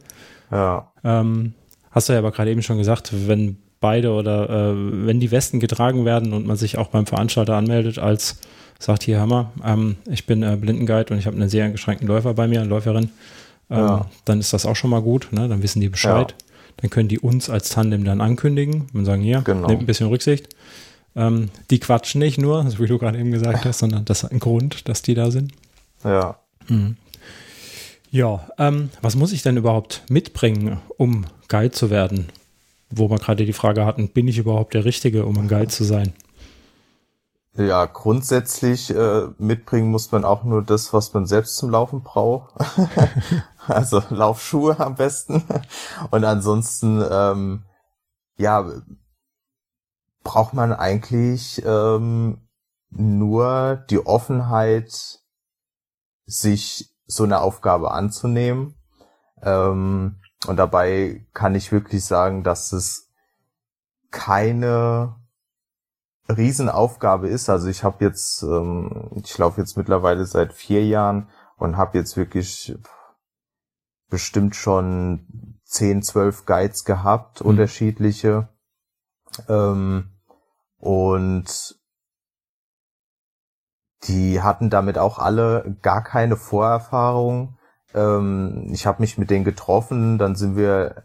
[0.50, 0.90] Ja.
[1.04, 1.54] Ähm,
[1.96, 5.61] Hast du ja aber gerade eben schon gesagt, wenn beide oder äh, wenn die Westen
[5.61, 8.38] getragen werden und man sich auch beim Veranstalter anmeldet als
[8.78, 12.35] sagt hier Hammer, ähm, ich bin äh, Blindenguide und ich habe einen sehr eingeschränkten Läufer
[12.35, 13.09] bei mir, eine Läuferin,
[13.70, 14.06] ähm, ja.
[14.26, 15.48] dann ist das auch schon mal gut, ne?
[15.48, 16.32] dann wissen die Bescheid.
[16.32, 16.46] Ja.
[16.82, 19.66] Dann können die uns als Tandem dann ankündigen und sagen, hier, genau.
[19.66, 20.50] nehmt ein bisschen Rücksicht.
[21.14, 24.32] Ähm, die quatschen nicht nur, so wie du gerade eben gesagt hast, sondern das hat
[24.32, 25.52] einen Grund, dass die da sind.
[26.04, 26.37] Ja.
[26.68, 26.98] Mhm.
[28.10, 32.28] Ja, ähm, was muss ich denn überhaupt mitbringen, um Guide zu werden?
[32.88, 35.84] Wo wir gerade die Frage hatten, bin ich überhaupt der Richtige, um ein Guide zu
[35.84, 36.12] sein?
[37.56, 42.54] Ja, grundsätzlich äh, mitbringen muss man auch nur das, was man selbst zum Laufen braucht.
[43.66, 45.42] also Laufschuhe am besten.
[46.10, 47.64] Und ansonsten, ähm,
[48.36, 48.70] ja,
[50.22, 52.46] braucht man eigentlich ähm,
[52.90, 55.20] nur die Offenheit,
[56.26, 58.74] sich so eine Aufgabe anzunehmen.
[59.42, 60.16] Ähm,
[60.46, 63.10] und dabei kann ich wirklich sagen, dass es
[64.10, 65.16] keine
[66.28, 67.48] Riesenaufgabe ist.
[67.48, 72.16] Also ich habe jetzt, ähm, ich laufe jetzt mittlerweile seit vier Jahren und habe jetzt
[72.16, 72.76] wirklich
[74.08, 77.50] bestimmt schon zehn, zwölf Guides gehabt, mhm.
[77.50, 78.48] unterschiedliche.
[79.48, 80.10] Ähm,
[80.78, 81.76] und
[84.04, 87.56] die hatten damit auch alle gar keine Vorerfahrung.
[87.94, 91.04] Ähm, ich habe mich mit denen getroffen, dann sind wir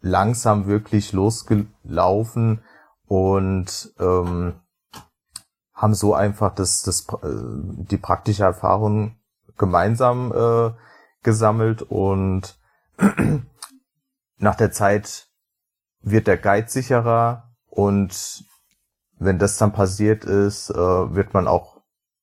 [0.00, 2.62] langsam wirklich losgelaufen
[3.06, 4.54] und ähm,
[5.74, 7.28] haben so einfach das, das, äh,
[7.90, 9.16] die praktische Erfahrung
[9.56, 10.72] gemeinsam äh,
[11.22, 12.58] gesammelt und
[14.38, 15.28] nach der Zeit
[16.00, 18.44] wird der Guide sicherer und
[19.18, 21.71] wenn das dann passiert ist, äh, wird man auch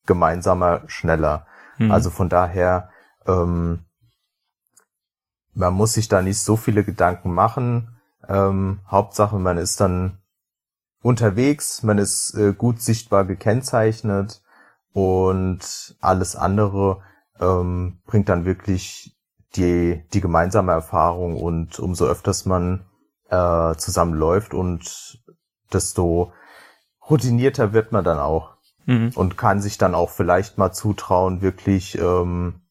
[0.10, 1.46] gemeinsamer, schneller.
[1.78, 1.92] Mhm.
[1.92, 2.90] Also von daher,
[3.28, 3.86] ähm,
[5.54, 8.00] man muss sich da nicht so viele Gedanken machen.
[8.28, 10.18] Ähm, Hauptsache, man ist dann
[11.02, 14.42] unterwegs, man ist äh, gut sichtbar gekennzeichnet
[14.94, 17.02] und alles andere
[17.40, 19.16] ähm, bringt dann wirklich
[19.56, 22.86] die, die gemeinsame Erfahrung und umso öfters man
[23.30, 25.24] äh, zusammenläuft und
[25.72, 26.34] desto
[27.10, 28.59] routinierter wird man dann auch
[28.90, 29.12] mhm.
[29.16, 32.62] und kann sich dann auch vielleicht mal zutrauen, wirklich ähm,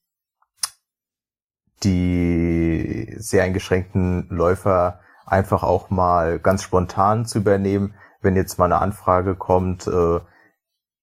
[1.84, 8.80] die sehr eingeschränkten Läufer einfach auch mal ganz spontan zu übernehmen, wenn jetzt mal eine
[8.80, 10.20] Anfrage kommt, äh,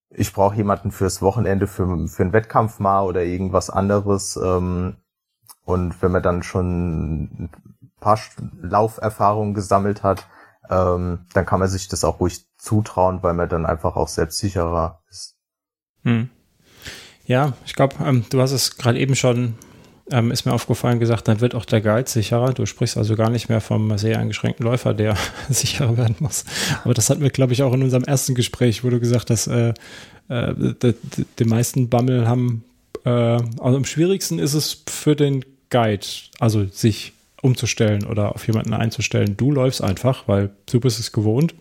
[0.09, 4.37] ich brauche jemanden fürs Wochenende für, für einen Wettkampf mal oder irgendwas anderes.
[4.41, 4.97] Ähm,
[5.63, 7.49] und wenn man dann schon ein
[7.99, 8.19] paar
[8.61, 10.27] Lauferfahrungen gesammelt hat,
[10.69, 15.01] ähm, dann kann man sich das auch ruhig zutrauen, weil man dann einfach auch selbstsicherer
[15.09, 15.35] ist.
[16.03, 16.29] Hm.
[17.25, 19.55] Ja, ich glaube, ähm, du hast es gerade eben schon,
[20.11, 22.53] ähm, ist mir aufgefallen gesagt, dann wird auch der Guide sicherer.
[22.53, 25.17] Du sprichst also gar nicht mehr vom sehr eingeschränkten Läufer, der
[25.49, 26.45] sicherer werden muss.
[26.83, 29.47] Aber das hatten wir, glaube ich, auch in unserem ersten Gespräch, wo du gesagt hast,
[29.47, 29.73] äh,
[30.27, 30.93] äh,
[31.39, 32.63] die, meisten Bammel haben,
[33.05, 36.05] äh, also am schwierigsten ist es für den Guide,
[36.39, 37.13] also sich
[37.45, 39.37] umzustellen oder auf jemanden einzustellen.
[39.37, 41.55] Du läufst einfach, weil du bist es gewohnt.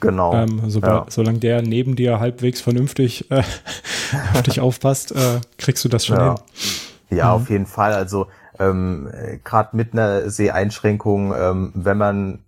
[0.00, 0.32] Genau.
[0.34, 1.06] Ähm, so, ja.
[1.08, 3.42] Solange der neben dir halbwegs vernünftig äh,
[4.34, 6.34] auf dich aufpasst, äh, kriegst du das schon ja.
[6.34, 7.18] hin.
[7.18, 7.42] Ja, mhm.
[7.42, 7.92] auf jeden Fall.
[7.92, 8.26] Also
[8.58, 9.10] ähm,
[9.44, 12.44] gerade mit einer Seheinschränkung, ähm, wenn man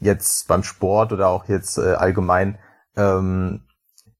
[0.00, 2.58] jetzt beim Sport oder auch jetzt äh, allgemein
[2.96, 3.62] ähm,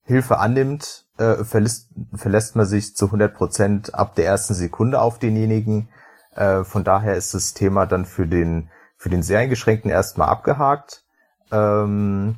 [0.03, 5.19] Hilfe annimmt, äh, verlässt, verlässt man sich zu 100 Prozent ab der ersten Sekunde auf
[5.19, 5.89] denjenigen.
[6.35, 11.05] Äh, von daher ist das Thema dann für den, für den sehr eingeschränkten erstmal abgehakt.
[11.51, 12.37] Ähm,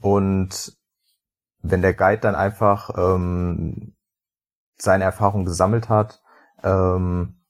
[0.00, 0.76] und
[1.62, 3.94] wenn der Guide dann einfach ähm,
[4.76, 6.22] seine Erfahrung gesammelt hat,
[6.62, 7.40] ähm,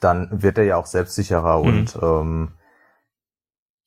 [0.00, 1.64] dann wird er ja auch selbstsicherer mhm.
[1.64, 2.52] und ähm,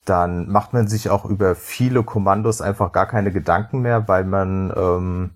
[0.05, 4.71] dann macht man sich auch über viele Kommandos einfach gar keine Gedanken mehr, weil man
[4.75, 5.31] ähm,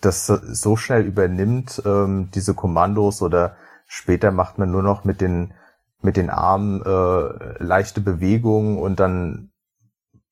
[0.00, 5.54] das so schnell übernimmt, ähm, diese Kommandos oder Später macht man nur noch mit den,
[6.00, 9.50] mit den Armen äh, leichte Bewegungen und dann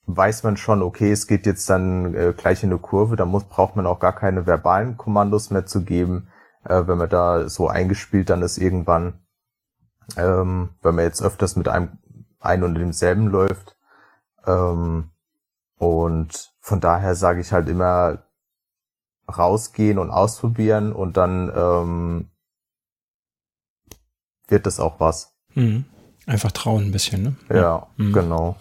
[0.07, 3.45] weiß man schon, okay, es geht jetzt dann äh, gleich in eine Kurve, da muss,
[3.45, 6.29] braucht man auch gar keine verbalen Kommandos mehr zu geben,
[6.65, 9.21] äh, wenn man da so eingespielt dann ist irgendwann,
[10.17, 11.99] ähm, wenn man jetzt öfters mit einem
[12.41, 13.77] ein und demselben läuft.
[14.47, 15.11] Ähm,
[15.79, 18.25] und von daher sage ich halt immer
[19.29, 22.31] rausgehen und ausprobieren und dann ähm,
[24.49, 25.33] wird es auch was.
[25.55, 25.85] Mhm.
[26.27, 27.35] Einfach trauen ein bisschen, ne?
[27.53, 28.13] Ja, mhm.
[28.13, 28.57] genau.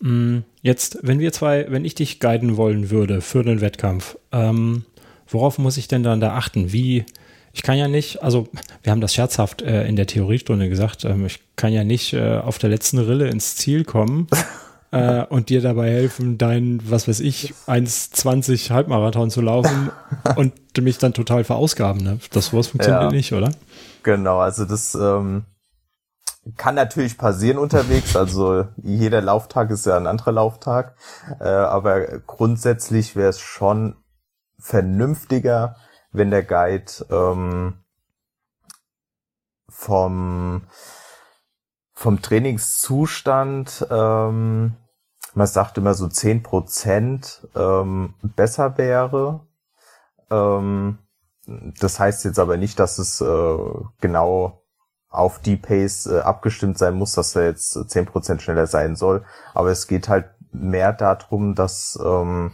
[0.00, 0.44] Mhm.
[0.62, 4.84] Jetzt, wenn wir zwei, wenn ich dich guiden wollen würde für den Wettkampf, ähm,
[5.28, 6.72] worauf muss ich denn dann da achten?
[6.72, 7.04] Wie,
[7.52, 8.48] ich kann ja nicht, also
[8.82, 12.38] wir haben das scherzhaft äh, in der Theoriestunde gesagt, ähm, ich kann ja nicht äh,
[12.38, 14.26] auf der letzten Rille ins Ziel kommen
[14.90, 19.90] äh, und dir dabei helfen, dein, was weiß ich, 1,20 Halbmarathon zu laufen
[20.36, 22.02] und mich dann total verausgaben.
[22.02, 22.18] Ne?
[22.32, 23.10] Das sowas funktioniert ja.
[23.10, 23.52] nicht, oder?
[24.02, 25.44] Genau, also das ähm,
[26.56, 28.16] kann natürlich passieren unterwegs.
[28.16, 30.96] Also jeder Lauftag ist ja ein anderer Lauftag.
[31.38, 33.96] Äh, aber grundsätzlich wäre es schon
[34.58, 35.76] vernünftiger,
[36.12, 37.74] wenn der Guide ähm,
[39.68, 40.62] vom
[42.00, 44.74] vom Trainingszustand, ähm,
[45.34, 49.46] man sagt immer so zehn Prozent ähm, besser wäre.
[50.30, 50.98] Ähm,
[51.80, 53.58] das heißt jetzt aber nicht, dass es äh,
[54.00, 54.62] genau
[55.08, 59.24] auf die Pace äh, abgestimmt sein muss, dass er jetzt zehn Prozent schneller sein soll.
[59.54, 62.52] Aber es geht halt mehr darum, dass ähm,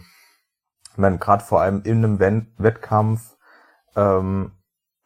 [0.95, 3.37] man gerade vor allem in einem Wettkampf
[3.95, 4.51] ähm,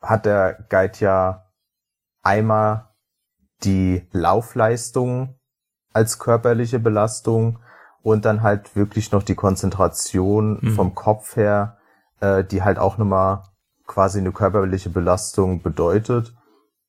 [0.01, 1.51] hat der Guide ja
[2.23, 2.89] einmal
[3.63, 5.37] die Laufleistung
[5.93, 7.59] als körperliche Belastung
[8.01, 10.71] und dann halt wirklich noch die Konzentration mhm.
[10.71, 11.77] vom Kopf her,
[12.21, 13.43] äh, die halt auch nochmal
[13.85, 16.33] quasi eine körperliche Belastung bedeutet.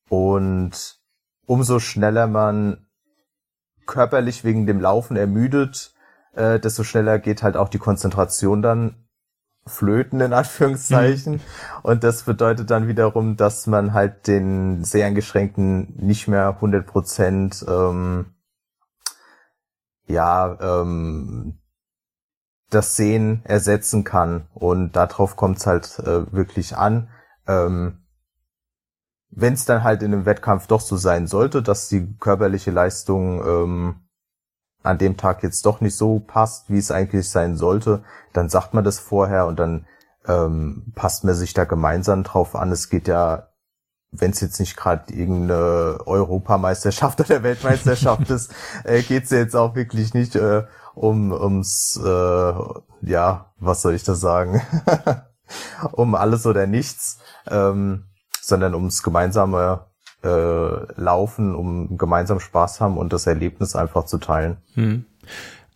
[0.09, 1.01] Und
[1.47, 2.87] umso schneller man
[3.87, 5.95] körperlich wegen dem Laufen ermüdet,
[6.35, 9.03] äh, desto schneller geht halt auch die Konzentration dann
[9.67, 11.35] flöten, in Anführungszeichen.
[11.35, 11.41] Mhm.
[11.83, 17.65] Und das bedeutet dann wiederum, dass man halt den sehr eingeschränkten nicht mehr 100 Prozent,
[17.69, 18.27] ähm,
[20.07, 21.59] ja, ähm,
[22.75, 24.49] das Sehen ersetzen kann.
[24.55, 27.09] Und darauf kommt es halt äh, wirklich an.
[27.47, 27.99] Ähm,
[29.31, 33.41] Wenn es dann halt in einem Wettkampf doch so sein sollte, dass die körperliche Leistung
[33.47, 33.97] ähm,
[34.83, 38.75] an dem Tag jetzt doch nicht so passt, wie es eigentlich sein sollte, dann sagt
[38.75, 39.87] man das vorher und dann
[40.27, 42.73] ähm, passt man sich da gemeinsam drauf an.
[42.73, 43.49] Es geht ja,
[44.11, 48.53] wenn es jetzt nicht gerade irgendeine Europameisterschaft oder Weltmeisterschaft ist,
[48.85, 52.53] äh, geht es jetzt auch wirklich nicht äh, um ums äh,
[53.03, 54.63] ja, was soll ich da sagen?
[55.93, 57.19] um alles oder nichts,
[57.51, 58.05] ähm,
[58.41, 59.87] sondern ums gemeinsame
[60.23, 64.59] äh, Laufen, um gemeinsam Spaß haben und das Erlebnis einfach zu teilen.
[64.75, 65.05] Hm.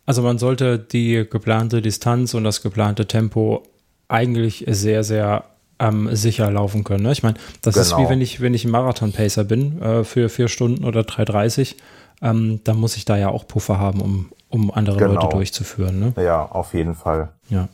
[0.05, 3.63] Also man sollte die geplante Distanz und das geplante Tempo
[4.07, 5.43] eigentlich sehr, sehr
[5.79, 7.03] ähm, sicher laufen können.
[7.03, 7.11] Ne?
[7.11, 7.83] Ich meine, das genau.
[7.83, 8.09] ist wie genau.
[8.09, 11.75] wenn ich, wenn ich ein Marathon-Pacer bin äh, für vier Stunden oder 3,30,
[12.21, 15.13] ähm, dann muss ich da ja auch Puffer haben, um, um andere genau.
[15.13, 15.99] Leute durchzuführen.
[15.99, 16.23] Ne?
[16.23, 17.29] Ja, auf jeden Fall.
[17.49, 17.67] Ja.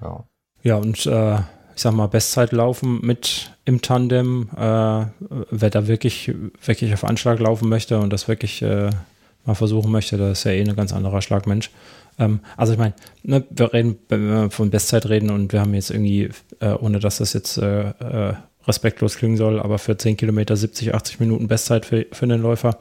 [0.00, 0.24] Ja,
[0.62, 1.36] ja und äh,
[1.74, 5.06] ich sag mal, Bestzeit laufen mit im Tandem, äh,
[5.50, 8.90] wer da wirklich, wirklich auf Anschlag laufen möchte und das wirklich äh,
[9.44, 11.70] mal versuchen möchte, das ist ja eh ein ganz anderer Schlagmensch.
[12.18, 15.74] Ähm, also ich meine, ne, wir reden, wenn wir von Bestzeit reden und wir haben
[15.74, 18.34] jetzt irgendwie, äh, ohne dass das jetzt äh, äh,
[18.66, 22.78] respektlos klingen soll, aber für 10 Kilometer 70, 80 Minuten Bestzeit für, für einen Läufer,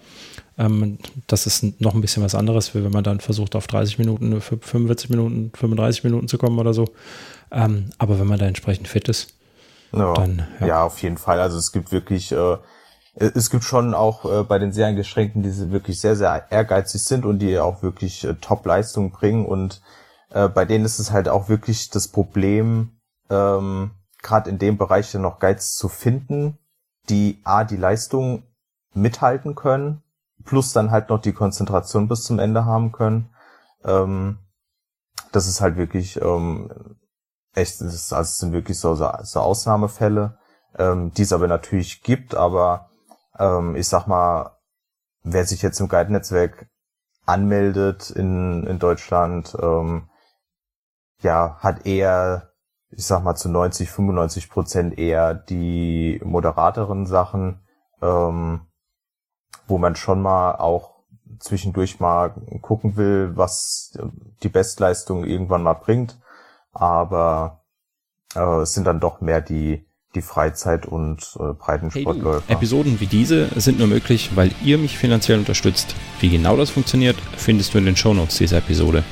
[0.58, 4.42] ähm, das ist noch ein bisschen was anderes, wenn man dann versucht, auf 30 Minuten,
[4.42, 6.88] 45 Minuten, 35 Minuten zu kommen oder so.
[7.52, 9.34] Ähm, aber wenn man da entsprechend fit ist,
[9.94, 10.48] ja, dann.
[10.60, 10.68] Ja.
[10.68, 11.40] ja, auf jeden Fall.
[11.40, 12.58] Also es gibt wirklich, äh,
[13.16, 17.26] es gibt schon auch äh, bei den sehr eingeschränkten, die wirklich sehr, sehr ehrgeizig sind
[17.26, 19.46] und die auch wirklich äh, Top-Leistung bringen.
[19.46, 19.82] Und
[20.30, 25.14] äh, bei denen ist es halt auch wirklich das Problem, ähm, gerade in dem Bereich
[25.16, 26.58] noch Geiz zu finden,
[27.10, 28.44] die A, die Leistung
[28.94, 30.04] mithalten können
[30.43, 33.30] plus dann halt noch die Konzentration bis zum Ende haben können.
[33.84, 34.39] Ähm,
[35.32, 36.97] das ist halt wirklich ähm,
[37.54, 40.38] echt, das ist, also es sind wirklich so, so, so Ausnahmefälle,
[40.77, 42.89] ähm, die es aber natürlich gibt, aber
[43.39, 44.58] ähm, ich sag mal,
[45.23, 46.67] wer sich jetzt im Guide-Netzwerk
[47.25, 50.10] anmeldet in, in Deutschland, ähm,
[51.21, 52.51] ja, hat eher,
[52.89, 57.62] ich sag mal, zu 90, 95 Prozent eher die moderateren Sachen,
[58.01, 58.67] ähm,
[59.67, 60.91] wo man schon mal auch
[61.39, 63.97] zwischendurch mal gucken will, was
[64.43, 66.19] die Bestleistung irgendwann mal bringt.
[66.74, 67.62] Aber
[68.36, 72.43] äh, es sind dann doch mehr die, die Freizeit- und äh, Breitensportläufer.
[72.47, 75.95] Hey Episoden wie diese sind nur möglich, weil ihr mich finanziell unterstützt.
[76.19, 79.04] Wie genau das funktioniert, findest du in den Shownotes dieser Episode.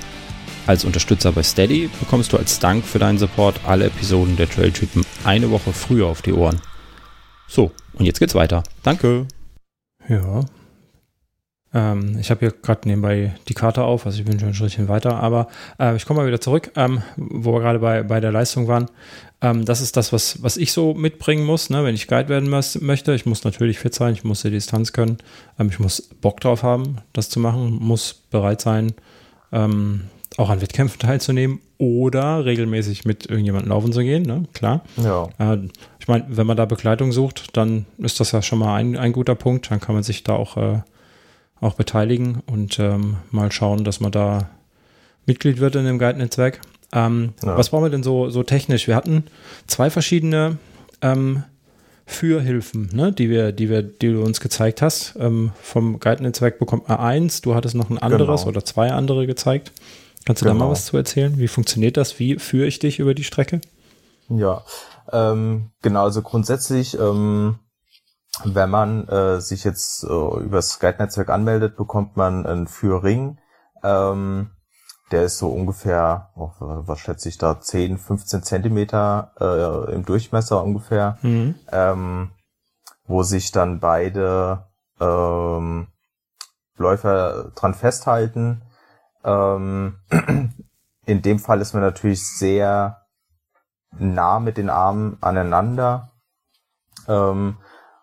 [0.67, 5.03] Als Unterstützer bei Steady bekommst du als Dank für deinen Support alle Episoden der Trailtypen
[5.23, 6.62] eine Woche früher auf die Ohren.
[7.47, 8.62] So, und jetzt geht's weiter.
[8.83, 9.25] Danke.
[10.10, 10.43] Ja.
[11.72, 14.88] Ähm, ich habe hier gerade nebenbei die Karte auf, also ich bin schon ein Schrittchen
[14.88, 15.48] weiter, aber
[15.80, 18.88] äh, ich komme mal wieder zurück, ähm, wo wir gerade bei, bei der Leistung waren.
[19.41, 22.50] Ähm, das ist das, was, was ich so mitbringen muss, ne, wenn ich Guide werden
[22.50, 23.13] möchte.
[23.13, 25.19] Ich muss natürlich fit sein, ich muss die Distanz können,
[25.60, 28.93] ähm, ich muss Bock drauf haben, das zu machen, muss bereit sein,
[29.52, 30.06] ähm,
[30.39, 34.43] auch an Wettkämpfen teilzunehmen oder regelmäßig mit irgendjemandem laufen zu gehen, ne?
[34.54, 34.84] klar.
[34.95, 35.28] Ja.
[35.38, 35.67] Äh,
[35.99, 39.12] ich meine, wenn man da Begleitung sucht, dann ist das ja schon mal ein, ein
[39.12, 39.69] guter Punkt.
[39.69, 40.80] Dann kann man sich da auch, äh,
[41.60, 44.49] auch beteiligen und ähm, mal schauen, dass man da
[45.25, 46.62] Mitglied wird in dem Guide-Netzwerk.
[46.93, 47.58] Ähm, ja.
[47.58, 48.88] Was brauchen wir denn so, so technisch?
[48.88, 49.25] Wir hatten
[49.67, 50.58] zwei verschiedene
[51.02, 51.43] ähm,
[52.06, 55.15] Fürhilfen, ne, die wir, die wir, die du uns gezeigt hast.
[55.19, 58.52] Ähm, vom Guide-Netzwerk bekommt man eins, du hattest noch ein anderes genau.
[58.52, 59.73] oder zwei andere gezeigt.
[60.29, 60.53] Kannst du genau.
[60.53, 60.71] da mal genau.
[60.73, 61.39] was zu erzählen?
[61.39, 62.19] Wie funktioniert das?
[62.19, 63.61] Wie führe ich dich über die Strecke?
[64.27, 64.61] Ja,
[65.11, 67.57] ähm, genau, also grundsätzlich, ähm,
[68.43, 73.39] wenn man äh, sich jetzt äh, über das Guide-Netzwerk anmeldet, bekommt man einen Führring.
[73.81, 74.51] Ähm,
[75.09, 80.63] der ist so ungefähr, oh, was schätze ich da, 10, 15 Zentimeter äh, im Durchmesser
[80.63, 81.55] ungefähr, mhm.
[81.71, 82.29] ähm,
[83.07, 84.67] wo sich dann beide
[84.99, 85.87] ähm,
[86.77, 88.61] Läufer dran festhalten.
[89.23, 89.99] Ähm,
[91.05, 93.05] in dem Fall ist man natürlich sehr
[93.97, 96.12] nah mit den Armen aneinander.
[97.08, 97.58] Ähm,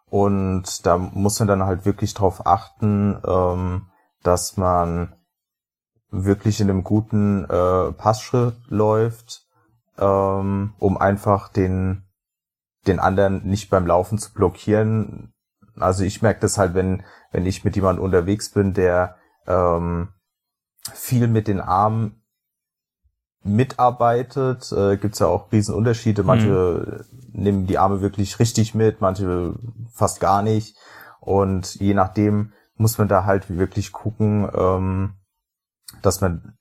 [0.08, 3.86] und da muss man dann halt wirklich drauf achten, ähm,
[4.22, 5.14] dass man
[6.10, 9.46] wirklich in einem guten äh, Passschritt läuft,
[9.98, 12.04] ähm, um einfach den,
[12.86, 15.32] den anderen nicht beim Laufen zu blockieren.
[15.76, 20.08] Also ich merke das halt, wenn, wenn ich mit jemandem unterwegs bin, der ähm,
[20.94, 22.22] viel mit den Armen
[23.42, 26.22] mitarbeitet, äh, gibt es ja auch Riesenunterschiede.
[26.22, 27.42] Manche mhm.
[27.42, 29.54] nehmen die Arme wirklich richtig mit, manche
[29.92, 30.76] fast gar nicht.
[31.20, 35.14] Und je nachdem muss man da halt wirklich gucken, ähm,
[36.02, 36.56] dass man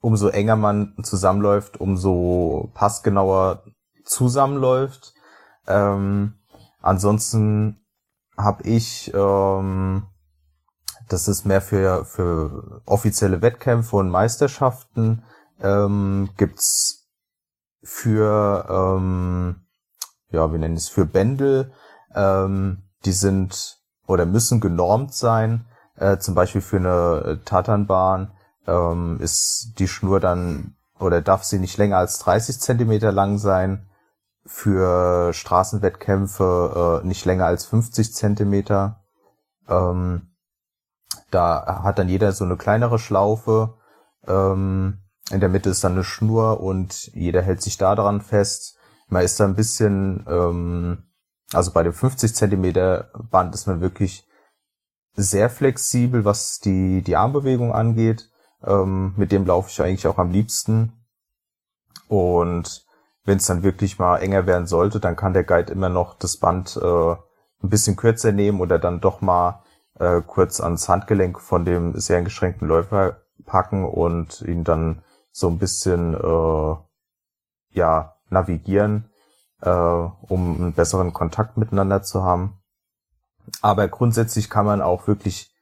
[0.00, 3.62] umso enger man zusammenläuft, umso passgenauer
[4.04, 5.14] zusammenläuft.
[5.66, 6.34] Ähm,
[6.80, 7.86] ansonsten
[8.36, 10.04] habe ich, ähm,
[11.08, 15.24] das ist mehr für, für offizielle Wettkämpfe und Meisterschaften,
[15.60, 17.08] ähm, gibt's
[17.82, 19.56] für, ähm,
[20.30, 21.72] ja, wir nennen es für Bändel,
[22.14, 28.32] ähm, die sind oder müssen genormt sein, äh, zum Beispiel für eine Tatanbahn
[28.66, 33.88] ähm, ist die Schnur dann oder darf sie nicht länger als 30 Zentimeter lang sein.
[34.44, 39.00] Für Straßenwettkämpfe äh, nicht länger als 50 Zentimeter.
[39.68, 40.31] Ähm,
[41.34, 43.74] da hat dann jeder so eine kleinere Schlaufe.
[44.26, 44.98] Ähm,
[45.30, 48.76] in der Mitte ist dann eine Schnur und jeder hält sich da dran fest.
[49.08, 51.04] Man ist da ein bisschen, ähm,
[51.52, 54.26] also bei dem 50 Zentimeter Band ist man wirklich
[55.14, 58.30] sehr flexibel, was die, die Armbewegung angeht.
[58.64, 60.92] Ähm, mit dem laufe ich eigentlich auch am liebsten.
[62.08, 62.86] Und
[63.24, 66.36] wenn es dann wirklich mal enger werden sollte, dann kann der Guide immer noch das
[66.36, 69.62] Band äh, ein bisschen kürzer nehmen oder dann doch mal
[70.02, 75.58] äh, kurz ans Handgelenk von dem sehr eingeschränkten Läufer packen und ihn dann so ein
[75.58, 76.76] bisschen äh,
[77.70, 79.10] ja navigieren,
[79.60, 82.58] äh, um einen besseren Kontakt miteinander zu haben.
[83.60, 85.54] Aber grundsätzlich kann man auch wirklich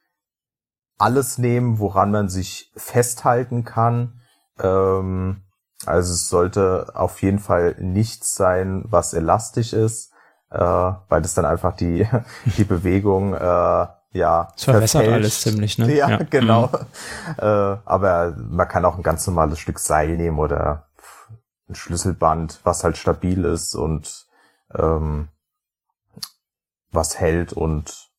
[0.97, 4.21] alles nehmen, woran man sich festhalten kann.
[4.59, 5.43] Ähm,
[5.85, 10.11] also es sollte auf jeden Fall nichts sein, was elastisch ist,
[10.49, 12.07] äh, weil das dann einfach die,
[12.57, 15.93] die Bewegung äh, ja Es verwässert alles ziemlich, ne?
[15.93, 16.17] Ja, ja.
[16.29, 16.67] genau.
[16.67, 17.33] Mhm.
[17.37, 20.87] Äh, aber man kann auch ein ganz normales Stück Seil nehmen oder
[21.69, 24.27] ein Schlüsselband, was halt stabil ist und
[24.75, 25.29] ähm,
[26.91, 28.09] was hält und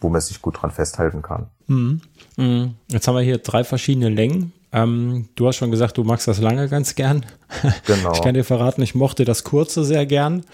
[0.00, 1.50] wo man sich gut dran festhalten kann.
[1.66, 2.00] Mhm.
[2.36, 2.76] Mhm.
[2.88, 4.52] Jetzt haben wir hier drei verschiedene Längen.
[4.70, 7.24] Ähm, du hast schon gesagt, du magst das lange ganz gern.
[7.86, 8.12] Genau.
[8.12, 10.44] Ich kann dir verraten, ich mochte das kurze sehr gern.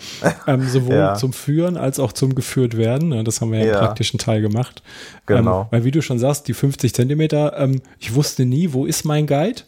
[0.47, 1.15] Ähm, sowohl ja.
[1.15, 3.25] zum Führen als auch zum geführt werden.
[3.25, 3.73] Das haben wir ja, ja.
[3.73, 4.83] im praktischen Teil gemacht.
[5.27, 5.63] Genau.
[5.63, 9.05] Ähm, weil wie du schon sagst, die 50 Zentimeter, ähm, ich wusste nie, wo ist
[9.05, 9.63] mein Guide?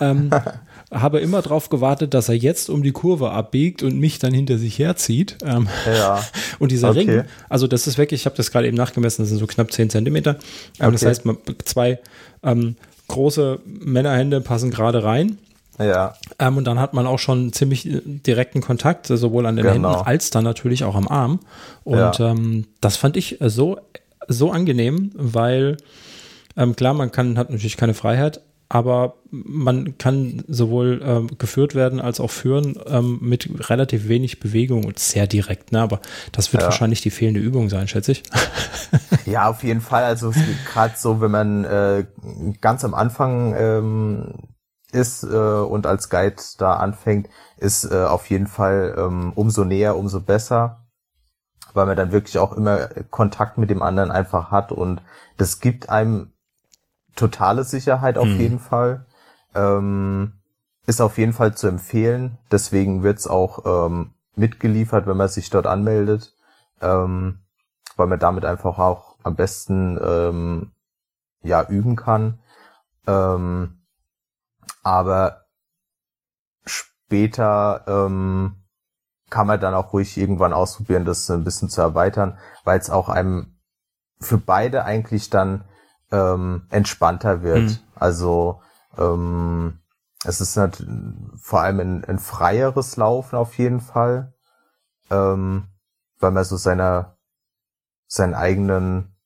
[0.00, 0.30] Ähm,
[0.92, 4.58] habe immer darauf gewartet, dass er jetzt um die Kurve abbiegt und mich dann hinter
[4.58, 5.38] sich herzieht.
[5.44, 6.22] Ähm, ja.
[6.58, 6.98] Und dieser okay.
[6.98, 9.72] Ring, also das ist wirklich, ich habe das gerade eben nachgemessen, das sind so knapp
[9.72, 10.36] 10 Zentimeter.
[10.78, 10.90] Okay.
[10.90, 11.22] Das heißt,
[11.64, 12.00] zwei
[12.42, 12.76] ähm,
[13.10, 15.38] große Männerhände passen gerade rein.
[15.78, 16.14] Ja.
[16.38, 19.90] Ähm, und dann hat man auch schon ziemlich äh, direkten Kontakt, sowohl an den genau.
[19.90, 21.40] Händen als dann natürlich auch am Arm.
[21.84, 22.30] Und ja.
[22.30, 23.78] ähm, das fand ich so,
[24.28, 25.78] so angenehm, weil
[26.56, 28.40] ähm, klar, man kann, hat natürlich keine Freiheit,
[28.72, 34.84] aber man kann sowohl ähm, geführt werden als auch führen ähm, mit relativ wenig Bewegung
[34.84, 35.72] und sehr direkt.
[35.72, 35.80] Ne?
[35.80, 36.00] Aber
[36.30, 36.68] das wird ja.
[36.68, 38.22] wahrscheinlich die fehlende Übung sein, schätze ich.
[39.26, 40.04] ja, auf jeden Fall.
[40.04, 40.32] Also
[40.72, 42.06] gerade so, wenn man äh,
[42.60, 44.34] ganz am Anfang ähm,
[44.92, 49.96] ist äh, und als Guide da anfängt, ist äh, auf jeden Fall ähm, umso näher,
[49.96, 50.86] umso besser,
[51.74, 55.02] weil man dann wirklich auch immer Kontakt mit dem anderen einfach hat und
[55.38, 56.32] das gibt einem
[57.16, 58.40] totale Sicherheit auf mhm.
[58.40, 59.06] jeden Fall.
[59.54, 60.34] Ähm,
[60.86, 62.38] ist auf jeden Fall zu empfehlen.
[62.50, 66.34] Deswegen wird's auch ähm, mitgeliefert, wenn man sich dort anmeldet,
[66.80, 67.40] ähm,
[67.96, 70.72] weil man damit einfach auch am besten ähm,
[71.42, 72.38] ja üben kann.
[73.06, 73.82] Ähm,
[74.82, 75.44] aber
[76.64, 78.56] später ähm,
[79.30, 83.08] kann man dann auch ruhig irgendwann ausprobieren, das ein bisschen zu erweitern, weil es auch
[83.08, 83.58] einem
[84.20, 85.64] für beide eigentlich dann
[86.10, 87.62] ähm, entspannter wird.
[87.62, 87.78] Mhm.
[87.94, 88.60] Also
[88.98, 89.78] ähm,
[90.24, 90.84] es ist nicht,
[91.36, 94.34] vor allem ein, ein freieres Laufen auf jeden Fall,
[95.10, 95.68] ähm,
[96.18, 97.16] weil man so seiner
[98.06, 99.16] seinen eigenen,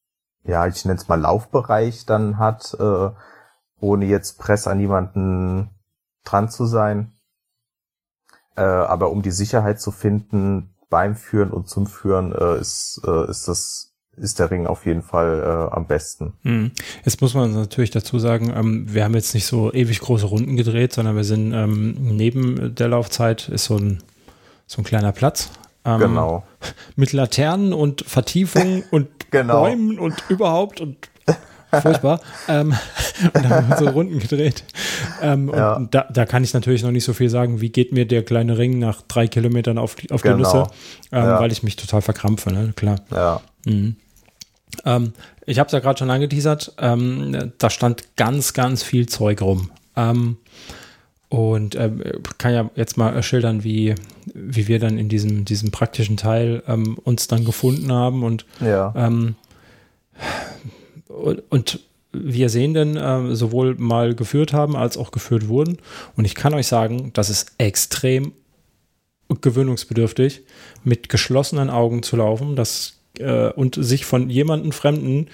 [0.43, 3.11] ja, ich nenne es mal Laufbereich dann hat, äh,
[3.80, 5.70] ohne jetzt Press an jemanden
[6.24, 7.18] dran zu sein.
[8.57, 13.28] Äh, aber um die Sicherheit zu finden beim Führen und zum Führen äh, ist, äh,
[13.28, 16.32] ist das ist der Ring auf jeden Fall äh, am besten.
[16.42, 16.72] Mhm.
[17.04, 20.56] Jetzt muss man natürlich dazu sagen, ähm, wir haben jetzt nicht so ewig große Runden
[20.56, 24.02] gedreht, sondern wir sind ähm, neben der Laufzeit ist so ein,
[24.66, 25.50] so ein kleiner Platz.
[25.84, 26.44] Ähm, genau.
[26.96, 29.62] Mit Laternen und Vertiefungen und genau.
[29.62, 30.96] Bäumen und überhaupt und
[31.82, 32.20] furchtbar.
[32.48, 32.74] ähm,
[33.34, 34.64] und haben wir so Runden gedreht.
[35.20, 35.74] Ähm, ja.
[35.74, 38.24] Und da, da, kann ich natürlich noch nicht so viel sagen, wie geht mir der
[38.24, 40.36] kleine Ring nach drei Kilometern auf die, auf genau.
[40.36, 40.66] die Nüsse,
[41.12, 41.40] ähm, ja.
[41.40, 42.72] weil ich mich total verkrampfe, ne?
[42.76, 43.00] klar.
[43.10, 43.40] Ja.
[43.66, 43.96] Mhm.
[44.85, 45.12] Ähm,
[45.47, 49.70] ich habe es ja gerade schon angeteasert, ähm, da stand ganz, ganz viel Zeug rum.
[49.97, 50.37] Ähm,
[51.29, 51.91] und äh,
[52.39, 53.95] kann ja jetzt mal schildern, wie,
[54.35, 58.93] wie wir dann in diesem, diesem praktischen Teil ähm, uns dann gefunden haben und, ja.
[58.97, 59.35] ähm,
[61.09, 61.81] und, und
[62.12, 65.79] wir sehen denn äh, sowohl mal geführt haben als auch geführt wurden.
[66.16, 68.33] Und ich kann euch sagen, das ist extrem
[69.41, 70.43] gewöhnungsbedürftig,
[70.85, 72.55] mit geschlossenen Augen zu laufen.
[72.55, 75.28] Das äh, und sich von jemandem Fremden,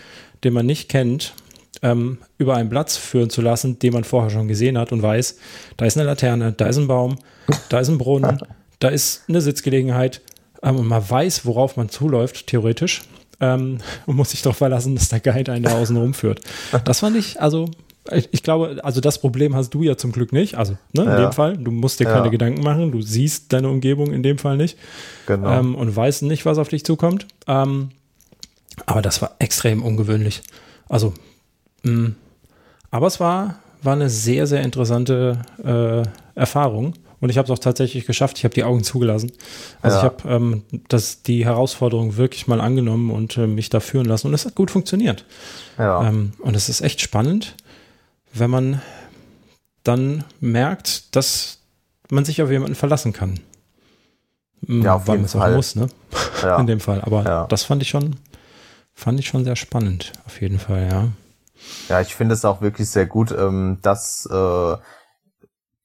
[0.44, 1.34] den man nicht kennt,
[1.82, 5.38] ähm, über einen Platz führen zu lassen, den man vorher schon gesehen hat und weiß,
[5.76, 7.16] da ist eine Laterne, da ist ein Baum,
[7.68, 8.40] da ist ein Brunnen,
[8.78, 10.20] da ist eine Sitzgelegenheit
[10.62, 13.02] ähm, und man weiß, worauf man zuläuft, theoretisch.
[13.40, 16.40] Ähm, und muss sich darauf verlassen, dass der Guide einen da außen rumführt.
[16.84, 17.70] Das fand ich, also
[18.12, 20.56] ich, ich, glaube, also das Problem hast du ja zum Glück nicht.
[20.56, 21.20] Also ne, in ja.
[21.20, 22.30] dem Fall, du musst dir keine ja.
[22.30, 22.92] Gedanken machen.
[22.92, 24.78] Du siehst deine Umgebung in dem Fall nicht
[25.26, 25.50] genau.
[25.50, 27.26] ähm, und weißt nicht, was auf dich zukommt.
[27.46, 27.90] Ähm,
[28.86, 30.42] aber das war extrem ungewöhnlich.
[30.88, 31.12] Also,
[31.82, 32.16] mh, mm,
[32.90, 36.02] aber es war, war eine sehr, sehr interessante äh,
[36.38, 36.94] Erfahrung.
[37.20, 38.38] Und ich habe es auch tatsächlich geschafft.
[38.38, 39.30] Ich habe die Augen zugelassen.
[39.82, 40.02] Also ja.
[40.02, 44.28] ich habe ähm, das, die Herausforderung wirklich mal angenommen und äh, mich da führen lassen.
[44.28, 45.26] Und es hat gut funktioniert.
[45.76, 46.08] Ja.
[46.08, 47.56] Ähm, und es ist echt spannend,
[48.32, 48.82] wenn man
[49.82, 51.58] dann merkt, dass
[52.10, 53.40] man sich auf jemanden verlassen kann.
[54.66, 55.54] Ja, auf Weil jeden Fall.
[55.54, 55.88] muss, ne?
[56.42, 56.58] Ja.
[56.58, 57.00] In dem Fall.
[57.02, 57.46] Aber ja.
[57.46, 58.16] das fand ich schon,
[58.92, 60.12] fand ich schon sehr spannend.
[60.26, 61.08] Auf jeden Fall, ja.
[61.88, 64.76] Ja, ich finde es auch wirklich sehr gut, ähm, dass äh,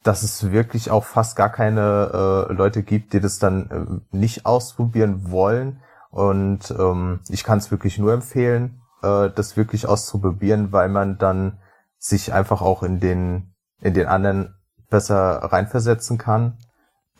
[0.06, 4.46] dass es wirklich auch fast gar keine äh, Leute gibt, die das dann äh, nicht
[4.46, 5.82] ausprobieren wollen.
[6.12, 11.58] Und ähm, ich kann es wirklich nur empfehlen, äh, das wirklich auszuprobieren, weil man dann
[11.98, 14.56] sich einfach auch in den in den anderen
[14.90, 16.58] besser reinversetzen kann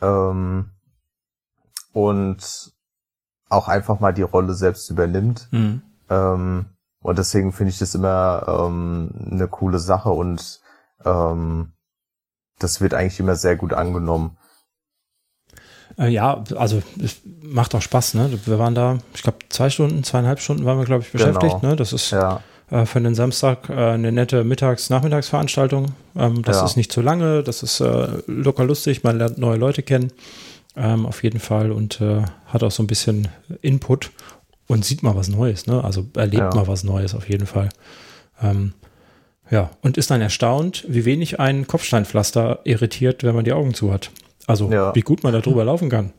[0.00, 0.70] ähm,
[1.92, 2.72] und
[3.48, 5.48] auch einfach mal die Rolle selbst übernimmt.
[5.50, 5.82] Mhm.
[6.08, 6.66] Ähm,
[7.00, 10.60] und deswegen finde ich das immer ähm, eine coole Sache und
[11.04, 11.72] ähm,
[12.58, 14.36] das wird eigentlich immer sehr gut angenommen.
[15.98, 18.38] Äh, ja, also es macht auch Spaß, ne?
[18.44, 21.60] Wir waren da, ich glaube, zwei Stunden, zweieinhalb Stunden waren wir, glaube ich, beschäftigt.
[21.60, 21.70] Genau.
[21.70, 21.76] Ne?
[21.76, 22.42] Das ist ja.
[22.70, 25.92] Äh, für den Samstag äh, eine nette Mittags-Nachmittagsveranstaltung.
[26.16, 26.64] Ähm, das ja.
[26.64, 30.12] ist nicht zu lange, das ist äh, locker lustig, man lernt neue Leute kennen.
[30.76, 33.28] Ähm, auf jeden Fall und hat auch so ein bisschen
[33.62, 34.10] Input
[34.66, 35.82] und sieht mal was Neues, ne?
[35.82, 36.54] Also erlebt ja.
[36.54, 37.70] mal was Neues auf jeden Fall.
[38.42, 38.74] Ähm,
[39.50, 43.92] ja, und ist dann erstaunt, wie wenig ein Kopfsteinpflaster irritiert, wenn man die Augen zu
[43.92, 44.10] hat.
[44.46, 44.94] Also, ja.
[44.94, 46.12] wie gut man da drüber laufen kann.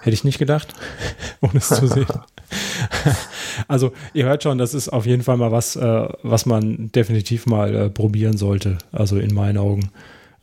[0.00, 0.74] Hätte ich nicht gedacht,
[1.40, 2.06] ohne es zu sehen.
[3.68, 7.46] also, ihr hört schon, das ist auf jeden Fall mal was, äh, was man definitiv
[7.46, 8.78] mal äh, probieren sollte.
[8.92, 9.90] Also in meinen Augen.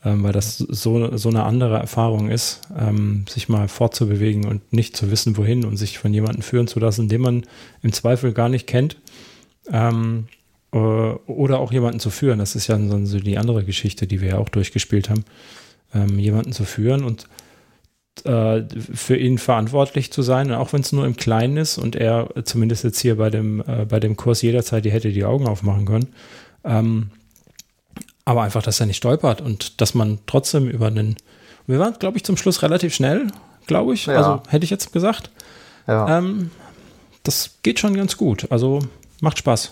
[0.06, 4.98] Ähm, weil das so, so eine andere Erfahrung ist, ähm, sich mal fortzubewegen und nicht
[4.98, 7.44] zu wissen, wohin und sich von jemandem führen zu lassen, den man
[7.82, 8.98] im Zweifel gar nicht kennt.
[9.72, 10.28] Ähm,
[10.74, 12.40] äh, oder auch jemanden zu führen.
[12.40, 15.24] Das ist ja so die andere Geschichte, die wir ja auch durchgespielt haben.
[15.94, 17.28] Ähm, jemanden zu führen und
[18.26, 18.62] äh,
[18.94, 22.84] für ihn verantwortlich zu sein, auch wenn es nur im Kleinen ist und er zumindest
[22.84, 26.08] jetzt hier bei dem, äh, bei dem Kurs jederzeit die hätte die Augen aufmachen können.
[26.64, 27.12] Ähm,
[28.26, 31.18] aber einfach, dass er nicht stolpert und dass man trotzdem über einen.
[31.68, 33.28] Wir waren, glaube ich, zum Schluss relativ schnell,
[33.68, 34.06] glaube ich.
[34.06, 34.16] Ja.
[34.16, 35.30] Also hätte ich jetzt gesagt.
[35.88, 36.18] Ja.
[36.18, 36.52] Ähm,
[37.24, 38.48] das geht schon ganz gut.
[38.50, 38.80] Also
[39.22, 39.72] macht Spaß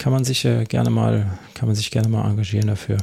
[0.00, 2.96] kann man sich äh, gerne mal, kann man sich gerne mal engagieren dafür.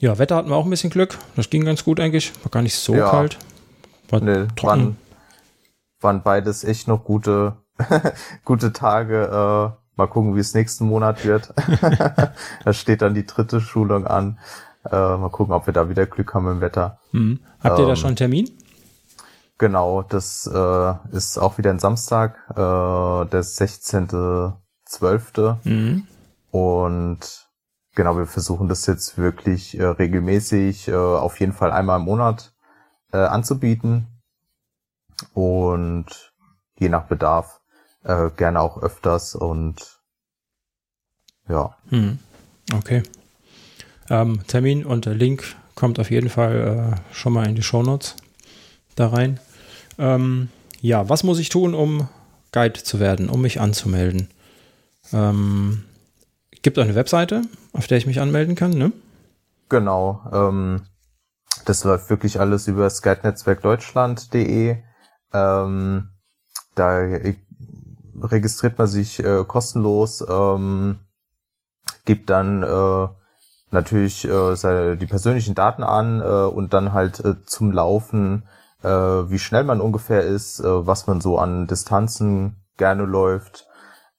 [0.00, 1.18] Ja, Wetter hatten wir auch ein bisschen Glück.
[1.36, 2.32] Das ging ganz gut eigentlich.
[2.42, 3.10] War gar nicht so ja.
[3.10, 3.38] kalt.
[4.08, 4.62] War nee, trocken.
[4.62, 4.96] Waren,
[6.00, 7.56] waren beides echt noch gute,
[8.46, 9.24] gute Tage.
[9.24, 11.52] Äh, mal gucken, wie es nächsten Monat wird.
[12.64, 14.38] da steht dann die dritte Schulung an.
[14.90, 16.98] Äh, mal gucken, ob wir da wieder Glück haben im Wetter.
[17.12, 17.40] Mhm.
[17.62, 18.50] Habt ihr da ähm, schon einen Termin?
[19.58, 24.54] Genau, das äh, ist auch wieder ein Samstag, äh, der 16
[24.86, 25.58] zwölfte.
[25.64, 26.06] Mhm.
[26.50, 27.49] Und
[27.94, 32.52] genau, wir versuchen das jetzt wirklich äh, regelmäßig, äh, auf jeden Fall einmal im Monat
[33.12, 34.06] äh, anzubieten.
[35.34, 36.32] Und
[36.78, 37.60] je nach Bedarf
[38.04, 40.00] äh, gerne auch öfters und
[41.48, 41.76] ja.
[41.90, 42.18] Mhm.
[42.74, 43.02] Okay.
[44.08, 48.16] Ähm, Termin und der Link kommt auf jeden Fall äh, schon mal in die Shownotes
[48.96, 49.40] da rein.
[49.98, 50.48] Ähm,
[50.80, 52.08] ja, was muss ich tun, um
[52.52, 54.28] Guide zu werden, um mich anzumelden?
[55.12, 55.84] Ähm,
[56.62, 57.42] gibt eine Webseite,
[57.72, 58.92] auf der ich mich anmelden kann, ne?
[59.68, 60.22] Genau.
[60.32, 60.82] Ähm,
[61.64, 64.78] das läuft wirklich alles über skype-netzwerk-deutschland.de.
[65.32, 66.08] Ähm,
[66.74, 66.98] da
[68.22, 70.98] registriert man sich äh, kostenlos, ähm,
[72.04, 73.08] gibt dann äh,
[73.70, 78.44] natürlich äh, die persönlichen Daten an äh, und dann halt äh, zum Laufen,
[78.82, 83.66] äh, wie schnell man ungefähr ist, äh, was man so an Distanzen gerne läuft.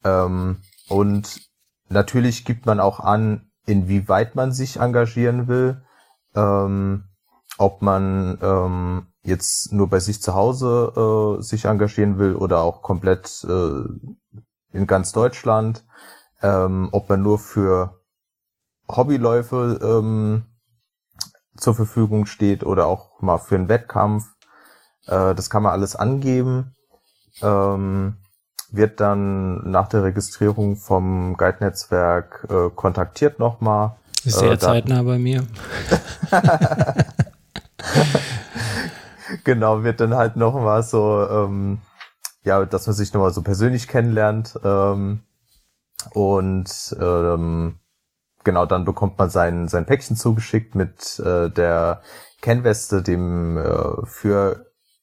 [0.03, 1.50] Ähm, und
[1.91, 5.83] natürlich gibt man auch an, inwieweit man sich engagieren will.
[6.35, 7.05] Ähm,
[7.57, 12.81] ob man ähm, jetzt nur bei sich zu Hause äh, sich engagieren will oder auch
[12.81, 13.83] komplett äh,
[14.73, 15.85] in ganz Deutschland.
[16.41, 18.01] Ähm, ob man nur für
[18.89, 20.45] Hobbyläufe ähm,
[21.55, 24.25] zur Verfügung steht oder auch mal für einen Wettkampf.
[25.05, 26.75] Äh, das kann man alles angeben.
[27.41, 28.17] Ähm,
[28.71, 33.97] wird dann nach der Registrierung vom Guide-Netzwerk äh, kontaktiert nochmal.
[34.23, 35.45] Sehr äh, zeitnah bei mir.
[39.43, 41.79] genau, wird dann halt nochmal so, ähm,
[42.43, 45.23] ja, dass man sich nochmal so persönlich kennenlernt ähm,
[46.13, 47.79] und ähm,
[48.43, 52.01] genau, dann bekommt man sein, sein Päckchen zugeschickt mit äh, der
[52.41, 54.05] Kennweste, dem äh,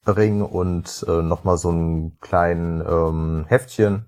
[0.09, 4.07] Führring und äh, nochmal so einem kleinen ähm, Heftchen,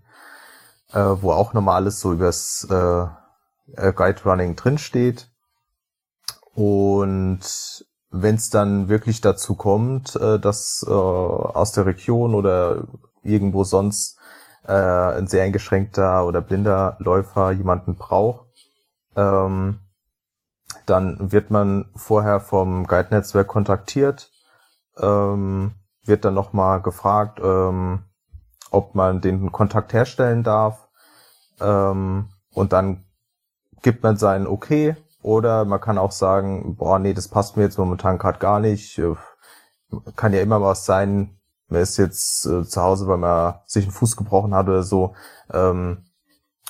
[0.94, 3.04] äh, wo auch nochmal alles so übers äh,
[3.76, 5.30] äh Guide Running drinsteht.
[6.54, 7.40] Und
[8.10, 12.88] wenn es dann wirklich dazu kommt, äh, dass äh, aus der Region oder
[13.22, 14.18] irgendwo sonst
[14.66, 18.46] äh, ein sehr eingeschränkter oder blinder Läufer jemanden braucht,
[19.16, 19.80] ähm,
[20.86, 24.30] dann wird man vorher vom Guide-Netzwerk kontaktiert,
[24.98, 25.74] ähm,
[26.04, 28.04] wird dann nochmal gefragt, ähm,
[28.70, 30.88] ob man den Kontakt herstellen darf
[31.60, 33.04] ähm, und dann
[33.82, 37.78] gibt man sein Okay oder man kann auch sagen, boah, nee, das passt mir jetzt
[37.78, 38.98] momentan gerade gar nicht.
[38.98, 39.14] Äh,
[40.16, 43.92] kann ja immer was sein, man ist jetzt äh, zu Hause, weil man sich einen
[43.92, 45.14] Fuß gebrochen hat oder so.
[45.52, 46.04] Ähm,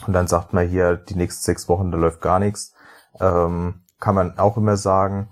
[0.06, 2.74] und dann sagt man hier, die nächsten sechs Wochen, da läuft gar nichts.
[3.18, 5.30] Ähm, kann man auch immer sagen.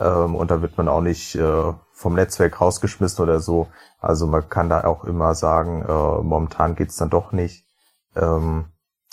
[0.00, 3.66] Ähm, und da wird man auch nicht äh, vom Netzwerk rausgeschmissen oder so.
[3.98, 7.66] Also man kann da auch immer sagen, äh, momentan geht's dann doch nicht.
[8.14, 8.66] Ähm,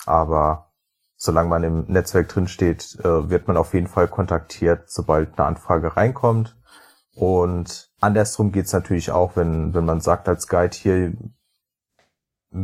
[0.05, 0.71] aber
[1.15, 5.47] solange man im Netzwerk drin steht, äh, wird man auf jeden Fall kontaktiert, sobald eine
[5.47, 6.55] Anfrage reinkommt.
[7.15, 11.13] Und andersrum geht's natürlich auch, wenn, wenn man sagt als Guide hier,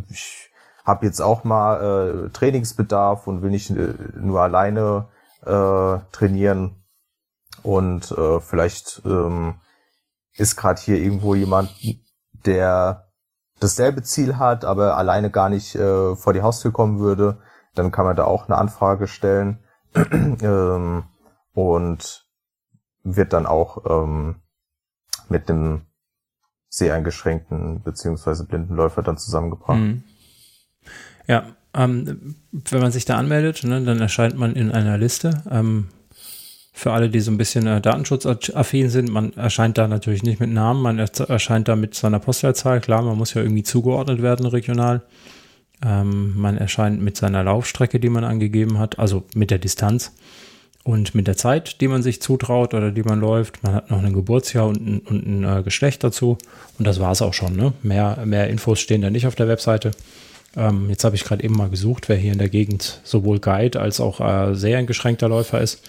[0.07, 0.51] ich
[0.85, 5.07] habe jetzt auch mal äh, Trainingsbedarf und will nicht äh, nur alleine
[5.43, 6.75] äh, trainieren
[7.63, 9.55] und äh, vielleicht ähm,
[10.35, 11.71] ist gerade hier irgendwo jemand,
[12.45, 13.11] der
[13.59, 17.39] dasselbe Ziel hat, aber alleine gar nicht äh, vor die Haustür kommen würde,
[17.75, 19.59] dann kann man da auch eine Anfrage stellen
[19.95, 21.03] ähm,
[21.53, 22.25] und
[23.03, 24.41] wird dann auch ähm,
[25.29, 25.83] mit dem
[26.69, 29.79] seheingeschränkten beziehungsweise blinden Läufer dann zusammengebracht.
[29.79, 30.03] Mhm.
[31.27, 35.43] Ja, ähm, wenn man sich da anmeldet, ne, dann erscheint man in einer Liste.
[35.49, 35.89] Ähm,
[36.73, 40.51] für alle, die so ein bisschen äh, datenschutzaffin sind, man erscheint da natürlich nicht mit
[40.51, 42.79] Namen, man erscheint da mit seiner Postleitzahl.
[42.79, 45.01] Klar, man muss ja irgendwie zugeordnet werden regional.
[45.83, 50.13] Ähm, man erscheint mit seiner Laufstrecke, die man angegeben hat, also mit der Distanz
[50.83, 53.63] und mit der Zeit, die man sich zutraut oder die man läuft.
[53.63, 56.37] Man hat noch ein Geburtsjahr und ein, und ein äh, Geschlecht dazu.
[56.79, 57.55] Und das war es auch schon.
[57.55, 57.73] Ne?
[57.83, 59.91] Mehr, mehr Infos stehen da nicht auf der Webseite.
[60.55, 63.79] Ähm, jetzt habe ich gerade eben mal gesucht, wer hier in der Gegend sowohl Guide
[63.79, 65.83] als auch äh, sehr eingeschränkter Läufer ist.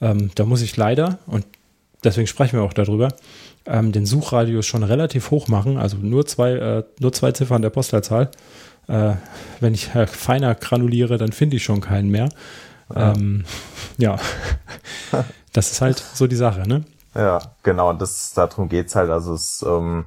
[0.00, 1.44] Ähm, da muss ich leider, und
[2.04, 3.08] deswegen sprechen wir auch darüber,
[3.66, 7.70] ähm, den Suchradius schon relativ hoch machen, also nur zwei, äh, nur zwei Ziffern der
[7.70, 8.30] Postleitzahl.
[8.86, 9.14] Äh,
[9.60, 12.30] wenn ich äh, feiner granuliere, dann finde ich schon keinen mehr.
[12.94, 13.44] Ja, ähm,
[13.98, 14.18] ja.
[15.52, 16.84] das ist halt so die Sache, ne?
[17.14, 19.10] Ja, genau, und das, darum geht's halt.
[19.10, 20.06] Also es, ähm,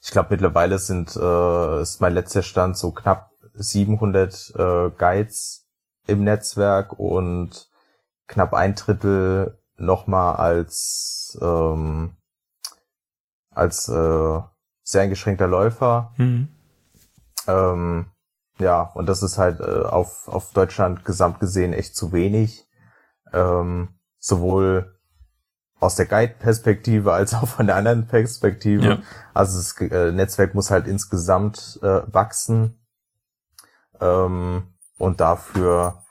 [0.00, 5.66] ich glaube mittlerweile sind, äh, ist mein letzter Stand so knapp 700 äh, Guides
[6.06, 7.68] im Netzwerk und
[8.26, 12.16] knapp ein Drittel nochmal als ähm,
[13.50, 14.40] als äh,
[14.82, 16.12] sehr eingeschränkter Läufer.
[16.16, 16.48] Mhm.
[17.46, 18.06] Ähm,
[18.58, 22.68] ja, und das ist halt äh, auf, auf Deutschland gesamt gesehen echt zu wenig.
[23.32, 24.98] Ähm, sowohl
[25.80, 28.84] aus der Guide-Perspektive als auch von der anderen Perspektive.
[28.84, 28.98] Ja.
[29.34, 32.80] Also das äh, Netzwerk muss halt insgesamt äh, wachsen.
[34.00, 36.03] Ähm, und dafür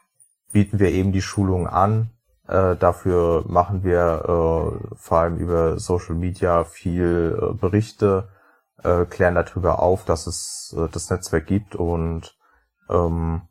[0.54, 2.12] bieten wir eben die Schulung an.
[2.48, 8.30] Äh, dafür machen wir äh, vor allem über Social Media viel äh, Berichte
[8.84, 12.38] äh, klären darüber auf, dass es äh, das Netzwerk gibt und
[12.90, 13.42] ähm,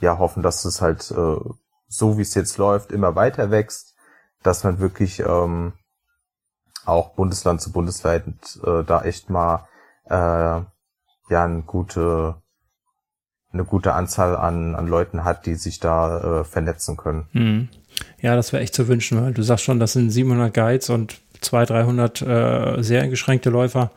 [0.00, 1.36] ja hoffen, dass es halt äh,
[1.86, 3.94] so wie es jetzt läuft immer weiter wächst,
[4.42, 5.74] dass man wirklich ähm,
[6.84, 9.68] auch Bundesland zu Bundesland äh, da echt mal
[10.06, 10.64] äh, ja
[11.30, 12.42] eine gute
[13.54, 17.26] eine gute Anzahl an, an Leuten hat, die sich da äh, vernetzen können.
[17.32, 17.68] Mhm.
[18.20, 21.20] Ja, das wäre echt zu wünschen, weil du sagst schon, das sind 700 Guides und
[21.40, 23.90] 200, 300 äh, sehr eingeschränkte Läufer.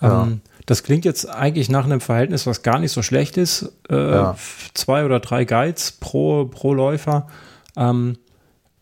[0.00, 0.22] Ja.
[0.22, 3.72] Ähm, das klingt jetzt eigentlich nach einem Verhältnis, was gar nicht so schlecht ist.
[3.90, 4.36] Äh, ja.
[4.74, 7.26] Zwei oder drei Guides pro, pro Läufer.
[7.76, 8.18] Ähm,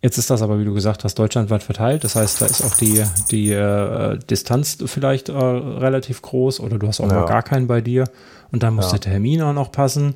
[0.03, 2.05] jetzt ist das aber, wie du gesagt hast, deutschlandweit verteilt.
[2.05, 6.87] Das heißt, da ist auch die, die äh, Distanz vielleicht äh, relativ groß oder du
[6.87, 7.25] hast auch ja.
[7.25, 8.05] gar keinen bei dir.
[8.53, 8.93] Und dann muss ja.
[8.93, 10.15] der Termin auch noch passen.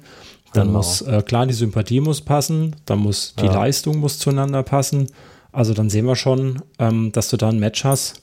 [0.53, 0.79] Dann genau.
[0.79, 2.77] muss, äh, klar, die Sympathie muss passen.
[2.87, 5.09] Dann muss die Leistung muss zueinander passen.
[5.51, 8.21] Also dann sehen wir schon, ähm, dass du da ein Match hast.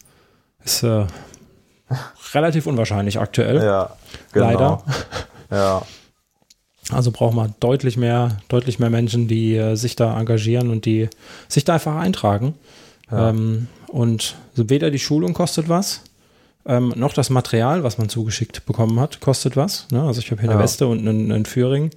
[0.64, 1.06] Ist äh,
[2.34, 3.64] relativ unwahrscheinlich aktuell.
[3.64, 3.96] Ja,
[4.32, 4.46] genau.
[4.46, 4.84] Leider.
[5.52, 5.82] Ja.
[6.92, 11.10] Also braucht man deutlich mehr, deutlich mehr Menschen, die äh, sich da engagieren und die
[11.48, 12.54] sich da einfach eintragen.
[13.12, 13.30] Ja.
[13.30, 16.02] Ähm, und weder die Schulung kostet was,
[16.70, 19.88] ähm, noch das Material, was man zugeschickt bekommen hat, kostet was.
[19.92, 20.04] Ne?
[20.04, 20.56] Also ich habe hier ja.
[20.56, 21.90] eine Weste und einen, einen Führing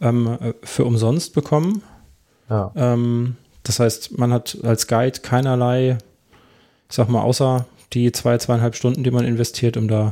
[0.00, 1.82] ähm, äh, für umsonst bekommen.
[2.50, 2.72] Ja.
[2.74, 5.98] Ähm, das heißt, man hat als Guide keinerlei,
[6.88, 10.10] ich sag mal, außer die zwei, zweieinhalb Stunden, die man investiert, um da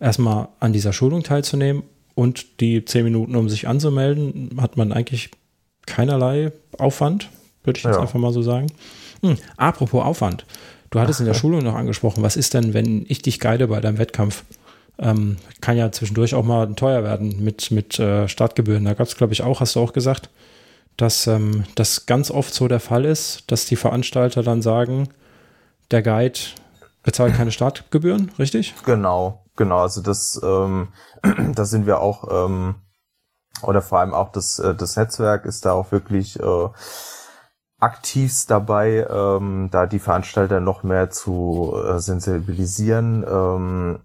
[0.00, 1.82] erstmal an dieser Schulung teilzunehmen
[2.14, 5.30] und die zehn Minuten, um sich anzumelden, hat man eigentlich
[5.86, 7.28] keinerlei Aufwand,
[7.62, 8.00] würde ich jetzt ja.
[8.00, 8.68] einfach mal so sagen.
[9.22, 10.46] Hm, apropos Aufwand.
[10.90, 13.80] Du hattest in der Schulung noch angesprochen, was ist denn, wenn ich dich guide bei
[13.80, 14.44] deinem Wettkampf?
[14.98, 18.84] Ähm, kann ja zwischendurch auch mal teuer werden mit, mit äh, Startgebühren.
[18.84, 20.28] Da gab es, glaube ich, auch, hast du auch gesagt,
[20.96, 25.08] dass ähm, das ganz oft so der Fall ist, dass die Veranstalter dann sagen,
[25.90, 26.40] der Guide
[27.04, 28.74] bezahlt keine Startgebühren, richtig?
[28.84, 29.78] Genau, genau.
[29.78, 30.88] Also das, ähm,
[31.54, 32.74] da sind wir auch, ähm,
[33.62, 36.68] oder vor allem auch das, äh, das Netzwerk ist da auch wirklich äh,
[37.78, 44.00] aktivst dabei, ähm, da die Veranstalter noch mehr zu äh, sensibilisieren, ähm,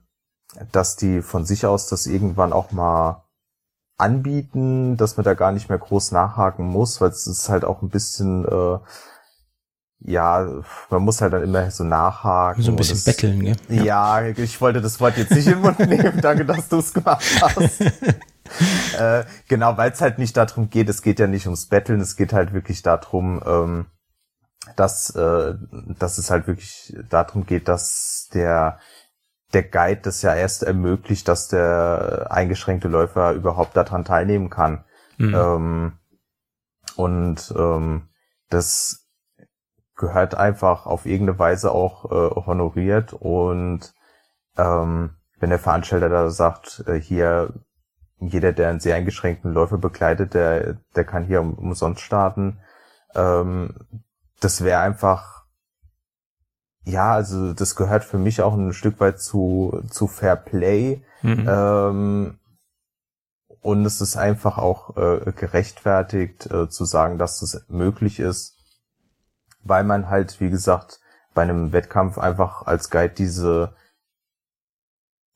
[0.71, 3.23] dass die von sich aus das irgendwann auch mal
[3.97, 7.81] anbieten, dass man da gar nicht mehr groß nachhaken muss, weil es ist halt auch
[7.81, 8.77] ein bisschen äh,
[10.05, 10.45] ja,
[10.89, 12.61] man muss halt dann immer so nachhaken.
[12.61, 13.55] So ein bisschen das, betteln, gell?
[13.69, 14.19] Ja.
[14.19, 16.19] ja, ich wollte das Wort jetzt nicht in den Mund nehmen.
[16.21, 17.81] Danke, dass du es gemacht hast.
[18.97, 22.15] äh, genau, weil es halt nicht darum geht, es geht ja nicht ums Betteln, es
[22.15, 23.85] geht halt wirklich darum, ähm,
[24.75, 25.55] dass, äh,
[25.99, 28.79] dass es halt wirklich darum geht, dass der
[29.53, 34.83] der Guide das ja erst ermöglicht, dass der eingeschränkte Läufer überhaupt daran teilnehmen kann.
[35.17, 35.35] Mhm.
[35.35, 35.93] Ähm,
[36.95, 38.09] und ähm,
[38.49, 39.07] das
[39.95, 43.93] gehört einfach auf irgendeine Weise auch äh, honoriert und
[44.57, 47.53] ähm, wenn der Veranstalter da sagt, äh, hier
[48.27, 52.59] jeder, der einen sehr eingeschränkten Läufer begleitet, der, der kann hier umsonst starten.
[53.15, 53.75] Ähm,
[54.39, 55.45] das wäre einfach,
[56.83, 61.03] ja, also das gehört für mich auch ein Stück weit zu, zu Fair Play.
[61.21, 61.45] Mhm.
[61.47, 62.39] Ähm,
[63.61, 68.57] und es ist einfach auch äh, gerechtfertigt äh, zu sagen, dass das möglich ist,
[69.63, 70.99] weil man halt, wie gesagt,
[71.33, 73.73] bei einem Wettkampf einfach als Guide diese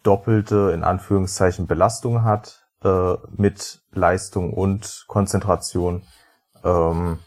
[0.04, 6.04] doppelte, in Anführungszeichen, Belastung hat äh, mit Leistung und Konzentration.
[6.64, 7.20] Ähm,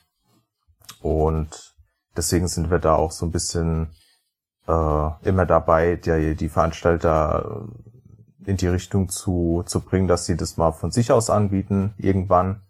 [1.00, 1.74] und
[2.16, 3.90] deswegen sind wir da auch so ein bisschen
[4.68, 7.68] äh, immer dabei, die, die Veranstalter
[8.44, 12.62] in die Richtung zu, zu bringen, dass sie das mal von sich aus anbieten, irgendwann.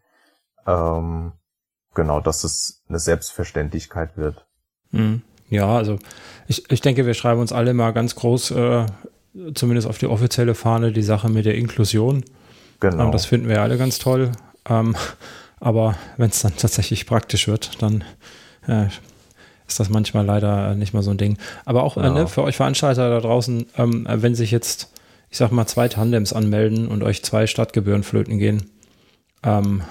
[0.66, 1.32] Ähm,
[1.94, 4.46] genau, dass es eine Selbstverständlichkeit wird.
[4.90, 5.22] Hm.
[5.48, 5.98] Ja, also
[6.46, 8.86] ich, ich denke, wir schreiben uns alle mal ganz groß, äh,
[9.54, 12.24] zumindest auf die offizielle Fahne, die Sache mit der Inklusion.
[12.80, 13.04] Genau.
[13.04, 14.32] Ähm, das finden wir alle ganz toll.
[14.68, 14.96] Ähm,
[15.60, 18.04] aber wenn es dann tatsächlich praktisch wird, dann
[18.66, 18.86] äh,
[19.68, 21.38] ist das manchmal leider nicht mal so ein Ding.
[21.64, 22.08] Aber auch genau.
[22.08, 24.92] äh, ne, für euch Veranstalter da draußen, ähm, wenn sich jetzt,
[25.30, 28.70] ich sag mal, zwei Tandems anmelden und euch zwei Stadtgebühren flöten gehen,
[29.42, 29.82] ähm,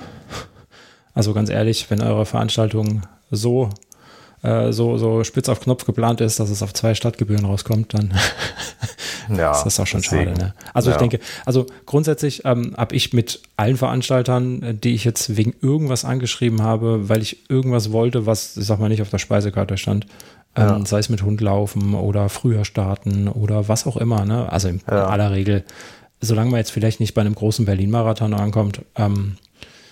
[1.13, 3.69] also ganz ehrlich, wenn eure Veranstaltung so
[4.41, 8.13] äh, so, so spitz auf Knopf geplant ist, dass es auf zwei Stadtgebühren rauskommt, dann
[9.35, 10.35] ja, ist das auch schon deswegen.
[10.35, 10.39] schade.
[10.39, 10.53] Ne?
[10.73, 10.95] Also ja.
[10.95, 15.53] ich denke, also grundsätzlich ähm, habe ich mit allen Veranstaltern, äh, die ich jetzt wegen
[15.61, 19.77] irgendwas angeschrieben habe, weil ich irgendwas wollte, was, ich sag mal, nicht auf der Speisekarte
[19.77, 20.05] stand,
[20.55, 20.85] ähm, ja.
[20.85, 24.51] sei es mit Hund laufen oder früher starten oder was auch immer, ne?
[24.51, 25.63] Also in, aller Regel,
[26.21, 29.37] solange man jetzt vielleicht nicht bei einem großen Berlin-Marathon ankommt, ähm,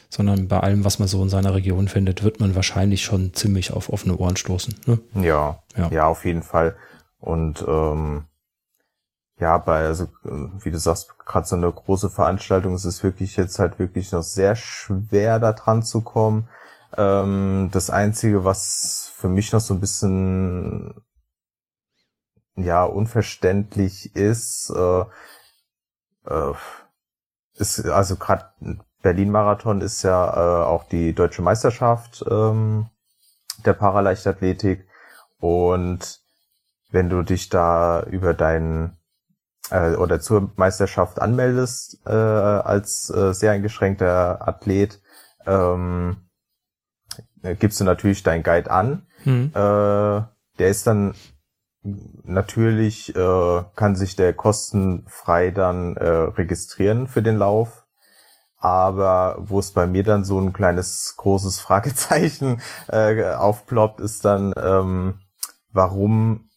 [0.09, 3.71] sondern bei allem, was man so in seiner Region findet, wird man wahrscheinlich schon ziemlich
[3.71, 4.75] auf offene Ohren stoßen.
[4.85, 4.99] Ne?
[5.15, 6.75] Ja, ja, ja, auf jeden Fall.
[7.19, 8.25] Und ähm,
[9.39, 13.59] ja, bei, also wie du sagst, gerade so eine große Veranstaltung ist es wirklich jetzt
[13.59, 16.47] halt wirklich noch sehr schwer, da dran zu kommen.
[16.95, 20.95] Ähm, das Einzige, was für mich noch so ein bisschen
[22.55, 25.01] ja unverständlich ist, äh,
[26.25, 26.53] äh,
[27.55, 28.45] ist also gerade
[29.01, 32.87] Berlin-Marathon ist ja äh, auch die deutsche Meisterschaft ähm,
[33.65, 34.87] der Paraleichtathletik.
[35.39, 36.21] Und
[36.89, 38.97] wenn du dich da über deinen
[39.69, 45.01] äh, oder zur Meisterschaft anmeldest äh, als äh, sehr eingeschränkter Athlet,
[45.45, 46.29] ähm,
[47.59, 49.07] gibst du natürlich deinen Guide an.
[49.23, 49.51] Mhm.
[49.53, 50.21] Äh,
[50.59, 51.13] der ist dann
[52.23, 57.86] natürlich, äh, kann sich der kostenfrei dann äh, registrieren für den Lauf
[58.57, 64.53] aber wo es bei mir dann so ein kleines großes Fragezeichen äh, aufploppt, ist dann,
[64.57, 65.19] ähm,
[65.71, 66.49] warum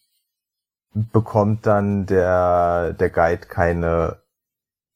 [0.93, 4.23] bekommt dann der, der Guide keine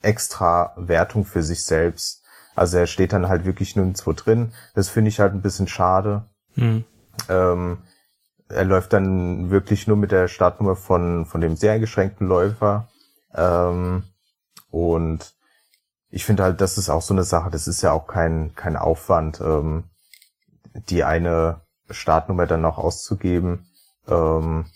[0.03, 2.23] extra Wertung für sich selbst?
[2.57, 4.53] Also er steht dann halt wirklich nirgendwo drin.
[4.75, 6.25] Das finde ich halt ein bisschen schade.
[6.55, 6.85] Mhm.
[7.29, 7.79] Ähm,
[8.49, 12.89] er läuft dann wirklich nur mit der Startnummer von, von dem sehr eingeschränkten Läufer.
[13.35, 14.05] Ähm,
[14.71, 15.35] und
[16.15, 18.77] ich finde halt, das ist auch so eine Sache, das ist ja auch kein, kein
[18.77, 19.41] Aufwand.
[19.41, 19.85] Ähm,
[20.89, 21.61] die eine
[21.91, 23.67] Startnummer dann noch auszugeben.
[24.07, 24.67] Ähm,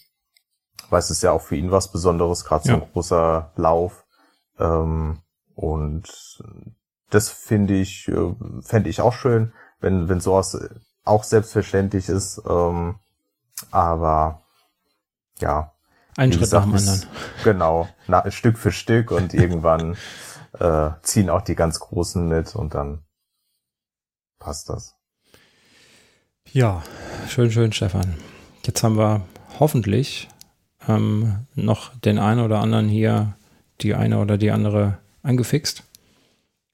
[0.90, 4.04] weil es ist ja auch für ihn was Besonderes, gerade so ein großer Lauf.
[4.58, 5.20] Ähm,
[5.54, 6.42] und
[7.10, 10.58] das finde ich, äh, fände ich auch schön, wenn, wenn sowas
[11.04, 12.42] auch selbstverständlich ist.
[12.48, 12.96] Ähm,
[13.70, 14.42] aber
[15.38, 15.72] ja.
[16.16, 17.08] Ein Schritt gesagt, nach dem anderen.
[17.44, 19.96] Genau, na, Stück für Stück und irgendwann
[20.60, 23.04] äh, ziehen auch die ganz Großen mit und dann
[24.38, 24.96] passt das.
[26.52, 26.82] Ja,
[27.28, 28.16] schön, schön, Stefan.
[28.64, 29.22] Jetzt haben wir
[29.60, 30.28] hoffentlich
[30.88, 33.34] ähm, noch den einen oder anderen hier,
[33.80, 35.84] die eine oder die andere angefixt,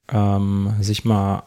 [0.09, 1.43] ähm, sich mal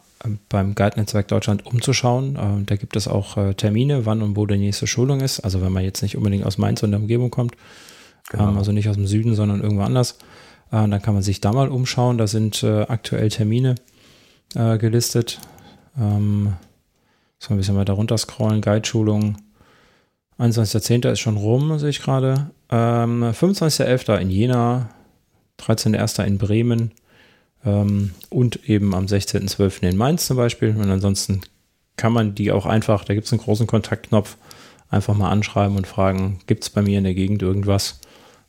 [0.49, 2.35] beim Guide-Netzwerk Deutschland umzuschauen.
[2.35, 5.39] Äh, da gibt es auch äh, Termine, wann und wo die nächste Schulung ist.
[5.39, 7.55] Also wenn man jetzt nicht unbedingt aus Mainz und der Umgebung kommt,
[8.29, 8.49] genau.
[8.49, 10.17] ähm, also nicht aus dem Süden, sondern irgendwo anders,
[10.71, 12.17] äh, dann kann man sich da mal umschauen.
[12.17, 13.75] Da sind äh, aktuell Termine
[14.55, 15.39] äh, gelistet.
[15.97, 16.53] Ähm,
[17.39, 18.61] so ein bisschen weiter runter scrollen.
[18.61, 19.37] Guide-Schulung.
[20.39, 21.11] 21.10.
[21.11, 22.51] ist schon rum, sehe ich gerade.
[22.69, 24.17] Ähm, 25.11.
[24.17, 24.89] in Jena,
[25.59, 26.23] 13.01.
[26.23, 26.91] in Bremen
[27.65, 29.89] ähm, und eben am 16.12.
[29.89, 30.75] in Mainz zum Beispiel.
[30.75, 31.41] Und ansonsten
[31.97, 34.37] kann man die auch einfach, da gibt es einen großen Kontaktknopf,
[34.89, 37.99] einfach mal anschreiben und fragen, gibt es bei mir in der Gegend irgendwas?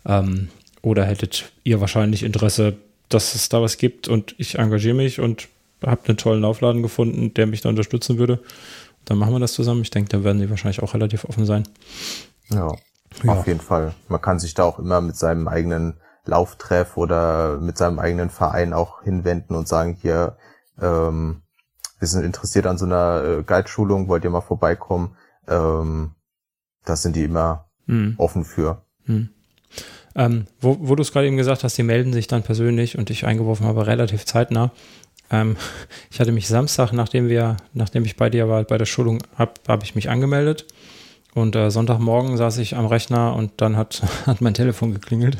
[0.07, 0.49] Ähm,
[0.83, 2.76] oder hättet ihr wahrscheinlich Interesse,
[3.09, 5.49] dass es da was gibt und ich engagiere mich und
[5.85, 8.41] habe einen tollen Laufladen gefunden, der mich da unterstützen würde.
[9.05, 9.83] Dann machen wir das zusammen.
[9.83, 11.66] Ich denke, da werden die wahrscheinlich auch relativ offen sein.
[12.51, 12.72] Ja,
[13.24, 13.95] ja, auf jeden Fall.
[14.09, 18.72] Man kann sich da auch immer mit seinem eigenen Lauftreff oder mit seinem eigenen Verein
[18.72, 20.37] auch hinwenden und sagen, hier,
[20.81, 21.43] ähm,
[21.99, 25.16] wir sind interessiert an so einer äh, Guide-Schulung, wollt ihr mal vorbeikommen?
[25.49, 26.12] Ähm,
[26.85, 28.14] das sind die immer hm.
[28.16, 28.83] offen für.
[29.05, 29.31] Hm.
[30.17, 33.11] Ähm, wo, wo du es gerade eben gesagt hast, die melden sich dann persönlich und
[33.11, 34.73] ich eingeworfen habe, relativ zeitnah.
[35.31, 35.57] Ähm,
[36.11, 39.53] ich hatte mich Samstag, nachdem wir, nachdem ich bei dir war, bei der Schulung, habe
[39.69, 40.67] hab ich mich angemeldet.
[41.33, 45.39] Und äh, Sonntagmorgen saß ich am Rechner und dann hat, hat mein Telefon geklingelt.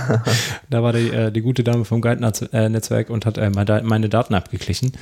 [0.70, 4.92] da war die, äh, die gute Dame vom Guide-Netzwerk und hat äh, meine Daten abgeglichen.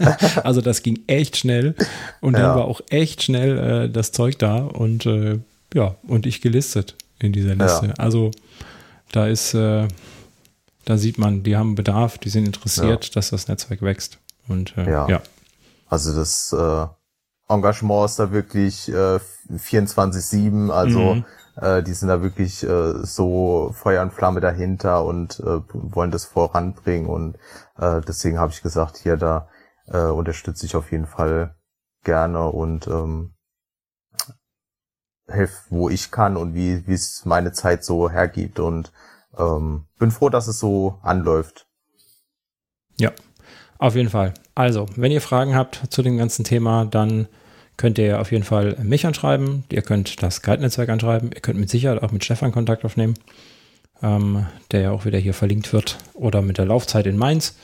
[0.00, 0.16] Ja.
[0.42, 1.76] also das ging echt schnell
[2.20, 2.40] und ja.
[2.40, 5.38] dann war auch echt schnell äh, das Zeug da und äh,
[5.74, 7.86] ja, und ich gelistet in dieser Liste.
[7.88, 7.94] Ja.
[7.98, 8.30] Also
[9.12, 9.88] da ist, äh,
[10.84, 13.10] da sieht man, die haben Bedarf, die sind interessiert, ja.
[13.14, 14.18] dass das Netzwerk wächst.
[14.48, 15.08] Und äh, ja.
[15.08, 15.22] ja.
[15.88, 16.86] Also das äh,
[17.48, 21.24] Engagement ist da wirklich äh, 24-7, also mhm.
[21.56, 26.24] äh, die sind da wirklich äh, so Feuer und Flamme dahinter und äh, wollen das
[26.24, 27.36] voranbringen und
[27.78, 29.48] äh, deswegen habe ich gesagt, hier da
[29.86, 31.54] äh, unterstütze ich auf jeden Fall
[32.02, 33.35] gerne und ähm,
[35.28, 38.92] helfe, wo ich kann und wie es meine Zeit so hergibt und
[39.36, 41.66] ähm, bin froh, dass es so anläuft.
[42.98, 43.12] Ja,
[43.78, 44.34] auf jeden Fall.
[44.54, 47.28] Also, wenn ihr Fragen habt zu dem ganzen Thema, dann
[47.76, 49.64] könnt ihr auf jeden Fall mich anschreiben.
[49.70, 51.30] Ihr könnt das Guide-Netzwerk anschreiben.
[51.34, 53.14] Ihr könnt mit Sicherheit auch mit Stefan Kontakt aufnehmen,
[54.02, 55.98] ähm, der ja auch wieder hier verlinkt wird.
[56.14, 57.56] Oder mit der Laufzeit in Mainz.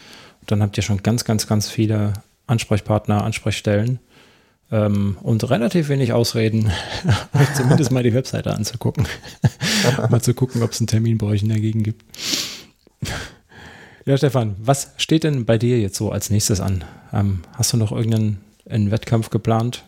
[0.46, 2.12] Dann habt ihr schon ganz, ganz, ganz viele
[2.46, 4.00] Ansprechpartner, Ansprechstellen
[4.72, 6.72] ähm, und relativ wenig Ausreden,
[7.34, 9.06] euch zumindest mal die Webseite anzugucken.
[10.10, 12.04] mal zu gucken, ob es einen Termin bei euch in der Gegend gibt.
[14.06, 16.84] Ja, Stefan, was steht denn bei dir jetzt so als nächstes an?
[17.12, 18.40] Ähm, hast du noch irgendeinen
[18.90, 19.84] Wettkampf geplant?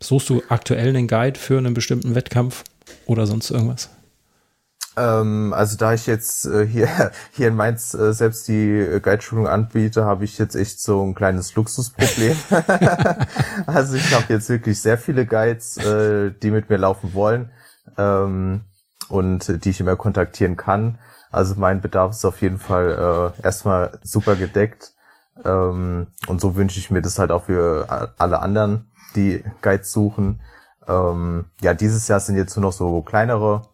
[0.00, 2.64] Suchst du aktuell einen Guide für einen bestimmten Wettkampf
[3.06, 3.90] oder sonst irgendwas?
[4.96, 6.88] Ähm, also da ich jetzt äh, hier,
[7.32, 11.14] hier in Mainz äh, selbst die äh, Guideschulung anbiete, habe ich jetzt echt so ein
[11.14, 12.36] kleines Luxusproblem.
[13.66, 17.50] also ich habe jetzt wirklich sehr viele Guides, äh, die mit mir laufen wollen
[17.96, 18.62] ähm,
[19.08, 20.98] und die ich immer kontaktieren kann.
[21.30, 24.92] Also mein Bedarf ist auf jeden Fall äh, erstmal super gedeckt.
[25.42, 30.42] Ähm, und so wünsche ich mir das halt auch für alle anderen, die Guides suchen.
[30.86, 33.71] Ähm, ja, dieses Jahr sind jetzt nur noch so kleinere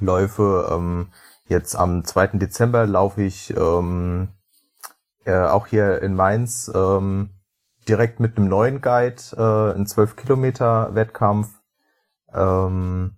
[0.00, 0.68] Läufe.
[0.70, 1.08] Ähm,
[1.46, 2.38] jetzt am 2.
[2.38, 4.28] Dezember laufe ich ähm,
[5.24, 7.30] äh, auch hier in Mainz ähm,
[7.88, 11.48] direkt mit einem neuen Guide, äh, einen 12 Kilometer Wettkampf.
[12.32, 13.16] Ähm,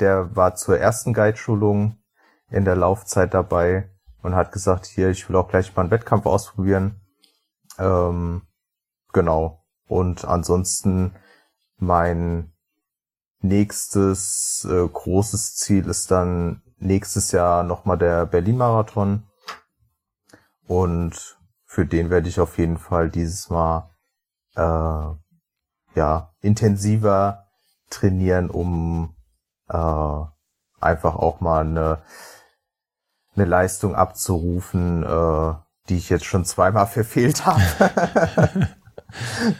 [0.00, 1.98] der war zur ersten Guide-Schulung
[2.50, 3.90] in der Laufzeit dabei
[4.22, 7.00] und hat gesagt, hier, ich will auch gleich mal einen Wettkampf ausprobieren.
[7.78, 8.42] Ähm,
[9.12, 9.64] genau.
[9.88, 11.14] Und ansonsten
[11.78, 12.52] mein
[13.48, 19.24] nächstes äh, großes Ziel ist dann nächstes Jahr nochmal der Berlin-Marathon.
[20.66, 23.90] Und für den werde ich auf jeden Fall dieses Mal
[24.56, 27.46] äh, ja intensiver
[27.90, 29.14] trainieren, um
[29.68, 30.24] äh,
[30.80, 32.02] einfach auch mal eine
[33.36, 35.54] eine Leistung abzurufen, äh,
[35.88, 38.68] die ich jetzt schon zweimal verfehlt habe.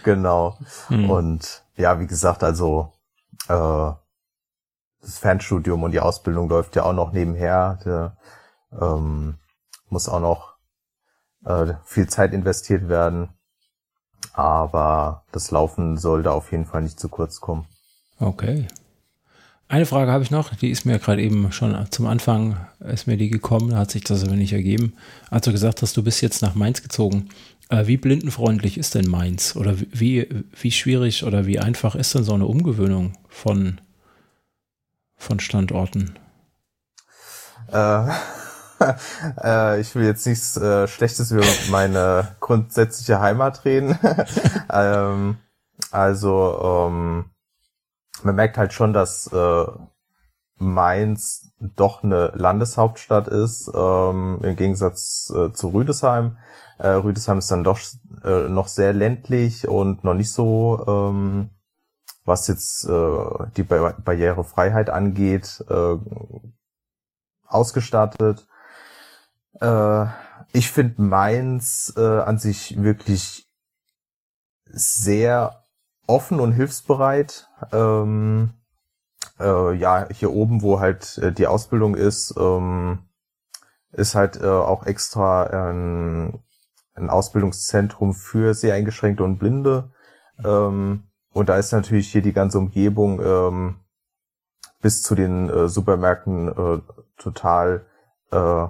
[0.03, 0.59] genau.
[0.89, 1.11] Hm.
[1.11, 2.93] Und ja, wie gesagt, also
[3.49, 3.93] äh,
[5.01, 7.79] das Fernstudium und die Ausbildung läuft ja auch noch nebenher.
[7.85, 8.17] Der,
[8.81, 9.39] ähm,
[9.89, 10.55] muss auch noch
[11.45, 13.29] äh, viel Zeit investiert werden.
[14.33, 17.67] Aber das Laufen sollte auf jeden Fall nicht zu kurz kommen.
[18.19, 18.67] Okay.
[19.69, 23.17] Eine Frage habe ich noch, die ist mir gerade eben schon zum Anfang, ist mir
[23.17, 24.95] die gekommen, hat sich das aber nicht ergeben.
[25.29, 27.31] Als du gesagt hast, du bist jetzt nach Mainz gezogen,
[27.71, 29.57] wie blindenfreundlich ist denn Mainz?
[29.57, 33.81] Oder wie, wie schwierig oder wie einfach ist denn so eine Umgewöhnung von,
[35.17, 36.19] von Standorten?
[37.73, 38.09] Äh,
[39.43, 43.99] äh, ich will jetzt nichts äh, Schlechtes über meine grundsätzliche Heimat reden.
[44.73, 45.39] ähm,
[45.91, 47.31] also ähm,
[48.23, 49.67] man merkt halt schon, dass äh,
[50.59, 56.39] Mainz doch eine Landeshauptstadt ist, ähm, im Gegensatz äh, zu Rüdesheim.
[56.79, 57.81] Äh, Rüdesheim ist dann doch
[58.25, 61.51] äh, noch sehr ländlich und noch nicht so, ähm,
[62.25, 65.97] was jetzt äh, die ba Barrierefreiheit angeht, äh,
[67.47, 68.47] ausgestattet.
[69.61, 70.07] Äh,
[70.53, 73.49] ich finde Mainz äh, an sich wirklich
[74.65, 75.65] sehr
[76.07, 77.49] offen und hilfsbereit.
[77.73, 78.53] Ähm,
[79.39, 83.09] äh, ja, hier oben, wo halt äh, die Ausbildung ist, ähm,
[83.93, 86.43] ist halt äh, auch extra ein,
[86.97, 89.91] ein Ausbildungszentrum für sehr eingeschränkte und Blinde.
[90.45, 93.77] Ähm, und da ist natürlich hier die ganze Umgebung ähm,
[94.81, 96.81] bis zu den äh, Supermärkten äh,
[97.17, 97.87] total
[98.31, 98.67] äh,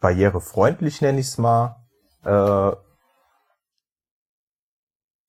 [0.00, 1.76] barrierefreundlich, nenne ich es mal.
[2.24, 2.76] Äh,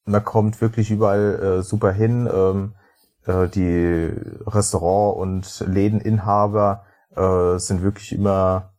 [0.06, 2.30] man kommt wirklich überall äh, super hin.
[2.32, 2.74] Ähm,
[3.26, 4.12] äh, die
[4.46, 8.74] Restaurant- und Lädeninhaber äh, sind wirklich immer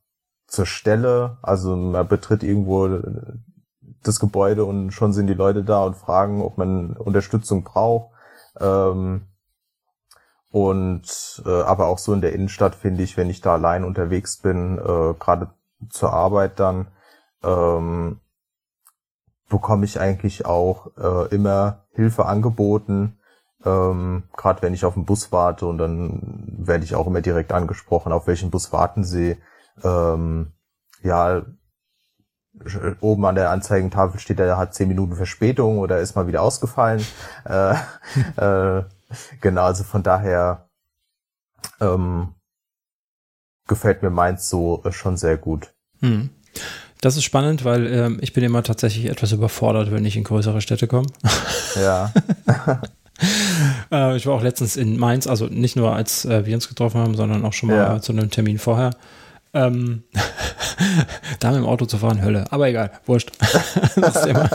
[0.52, 1.38] zur Stelle.
[1.42, 3.00] Also man betritt irgendwo
[4.02, 8.10] das Gebäude und schon sind die Leute da und fragen, ob man Unterstützung braucht.
[8.60, 9.22] Ähm,
[10.50, 14.36] und äh, aber auch so in der Innenstadt finde ich, wenn ich da allein unterwegs
[14.36, 15.50] bin, äh, gerade
[15.88, 16.88] zur Arbeit dann,
[17.42, 18.20] ähm,
[19.48, 23.18] bekomme ich eigentlich auch äh, immer Hilfe angeboten,
[23.64, 26.20] ähm, gerade wenn ich auf den Bus warte und dann
[26.58, 29.38] werde ich auch immer direkt angesprochen, auf welchen Bus warten Sie.
[29.82, 30.52] Ähm,
[31.02, 31.44] ja,
[33.00, 37.04] oben an der Anzeigentafel steht, er hat zehn Minuten Verspätung oder ist mal wieder ausgefallen.
[37.44, 37.74] äh,
[38.36, 38.84] äh,
[39.40, 40.68] genau, also von daher
[41.80, 42.34] ähm,
[43.66, 45.72] gefällt mir meins so schon sehr gut.
[46.00, 46.30] Hm.
[47.00, 50.60] Das ist spannend, weil ähm, ich bin immer tatsächlich etwas überfordert, wenn ich in größere
[50.60, 51.08] Städte komme.
[51.74, 52.12] Ja.
[53.90, 57.00] äh, ich war auch letztens in Mainz, also nicht nur als äh, wir uns getroffen
[57.00, 58.00] haben, sondern auch schon mal ja.
[58.00, 58.90] zu einem Termin vorher.
[59.54, 60.04] Ähm,
[61.40, 62.44] da mit dem Auto zu fahren, Hölle.
[62.50, 63.32] Aber egal, wurscht.
[63.96, 64.48] das Thema.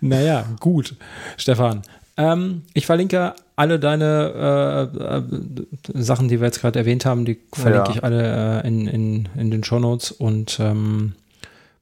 [0.00, 0.96] naja, gut,
[1.36, 1.82] Stefan.
[2.16, 7.40] Ähm, ich verlinke alle deine äh, äh, Sachen, die wir jetzt gerade erwähnt haben, die
[7.52, 7.94] verlinke ja.
[7.96, 11.14] ich alle äh, in, in, in den Show Notes und ähm,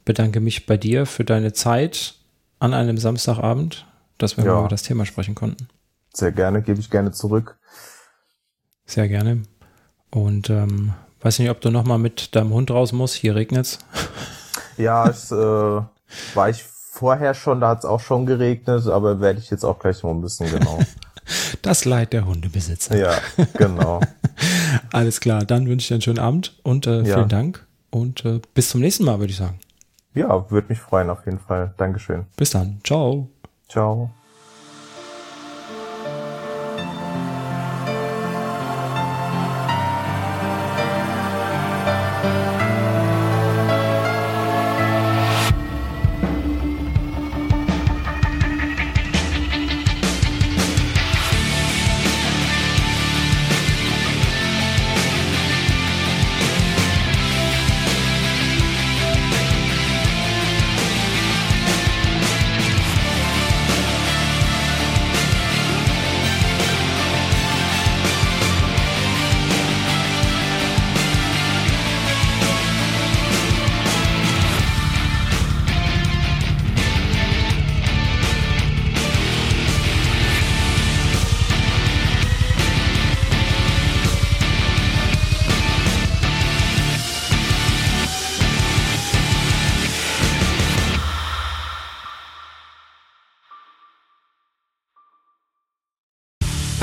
[0.04, 2.14] bedanke mich bei dir für deine Zeit
[2.58, 3.86] an einem Samstagabend,
[4.18, 4.58] dass wir ja.
[4.58, 5.68] über das Thema sprechen konnten.
[6.12, 7.58] Sehr gerne, gebe ich gerne zurück.
[8.86, 9.42] Sehr gerne.
[10.10, 10.92] Und ähm,
[11.24, 13.14] weiß nicht, ob du noch mal mit deinem Hund raus musst.
[13.14, 13.78] Hier regnet's.
[14.76, 19.40] Ja, es äh, war ich vorher schon, da hat es auch schon geregnet, aber werde
[19.40, 20.78] ich jetzt auch gleich mal ein bisschen genau.
[21.62, 22.96] Das Leid der Hundebesitzer.
[22.96, 23.14] Ja,
[23.54, 24.00] genau.
[24.92, 27.24] Alles klar, dann wünsche ich dir einen schönen Abend und äh, vielen ja.
[27.24, 29.58] Dank und äh, bis zum nächsten Mal, würde ich sagen.
[30.12, 31.72] Ja, würde mich freuen auf jeden Fall.
[31.78, 32.26] Dankeschön.
[32.36, 32.80] Bis dann.
[32.84, 33.30] Ciao.
[33.68, 34.10] Ciao.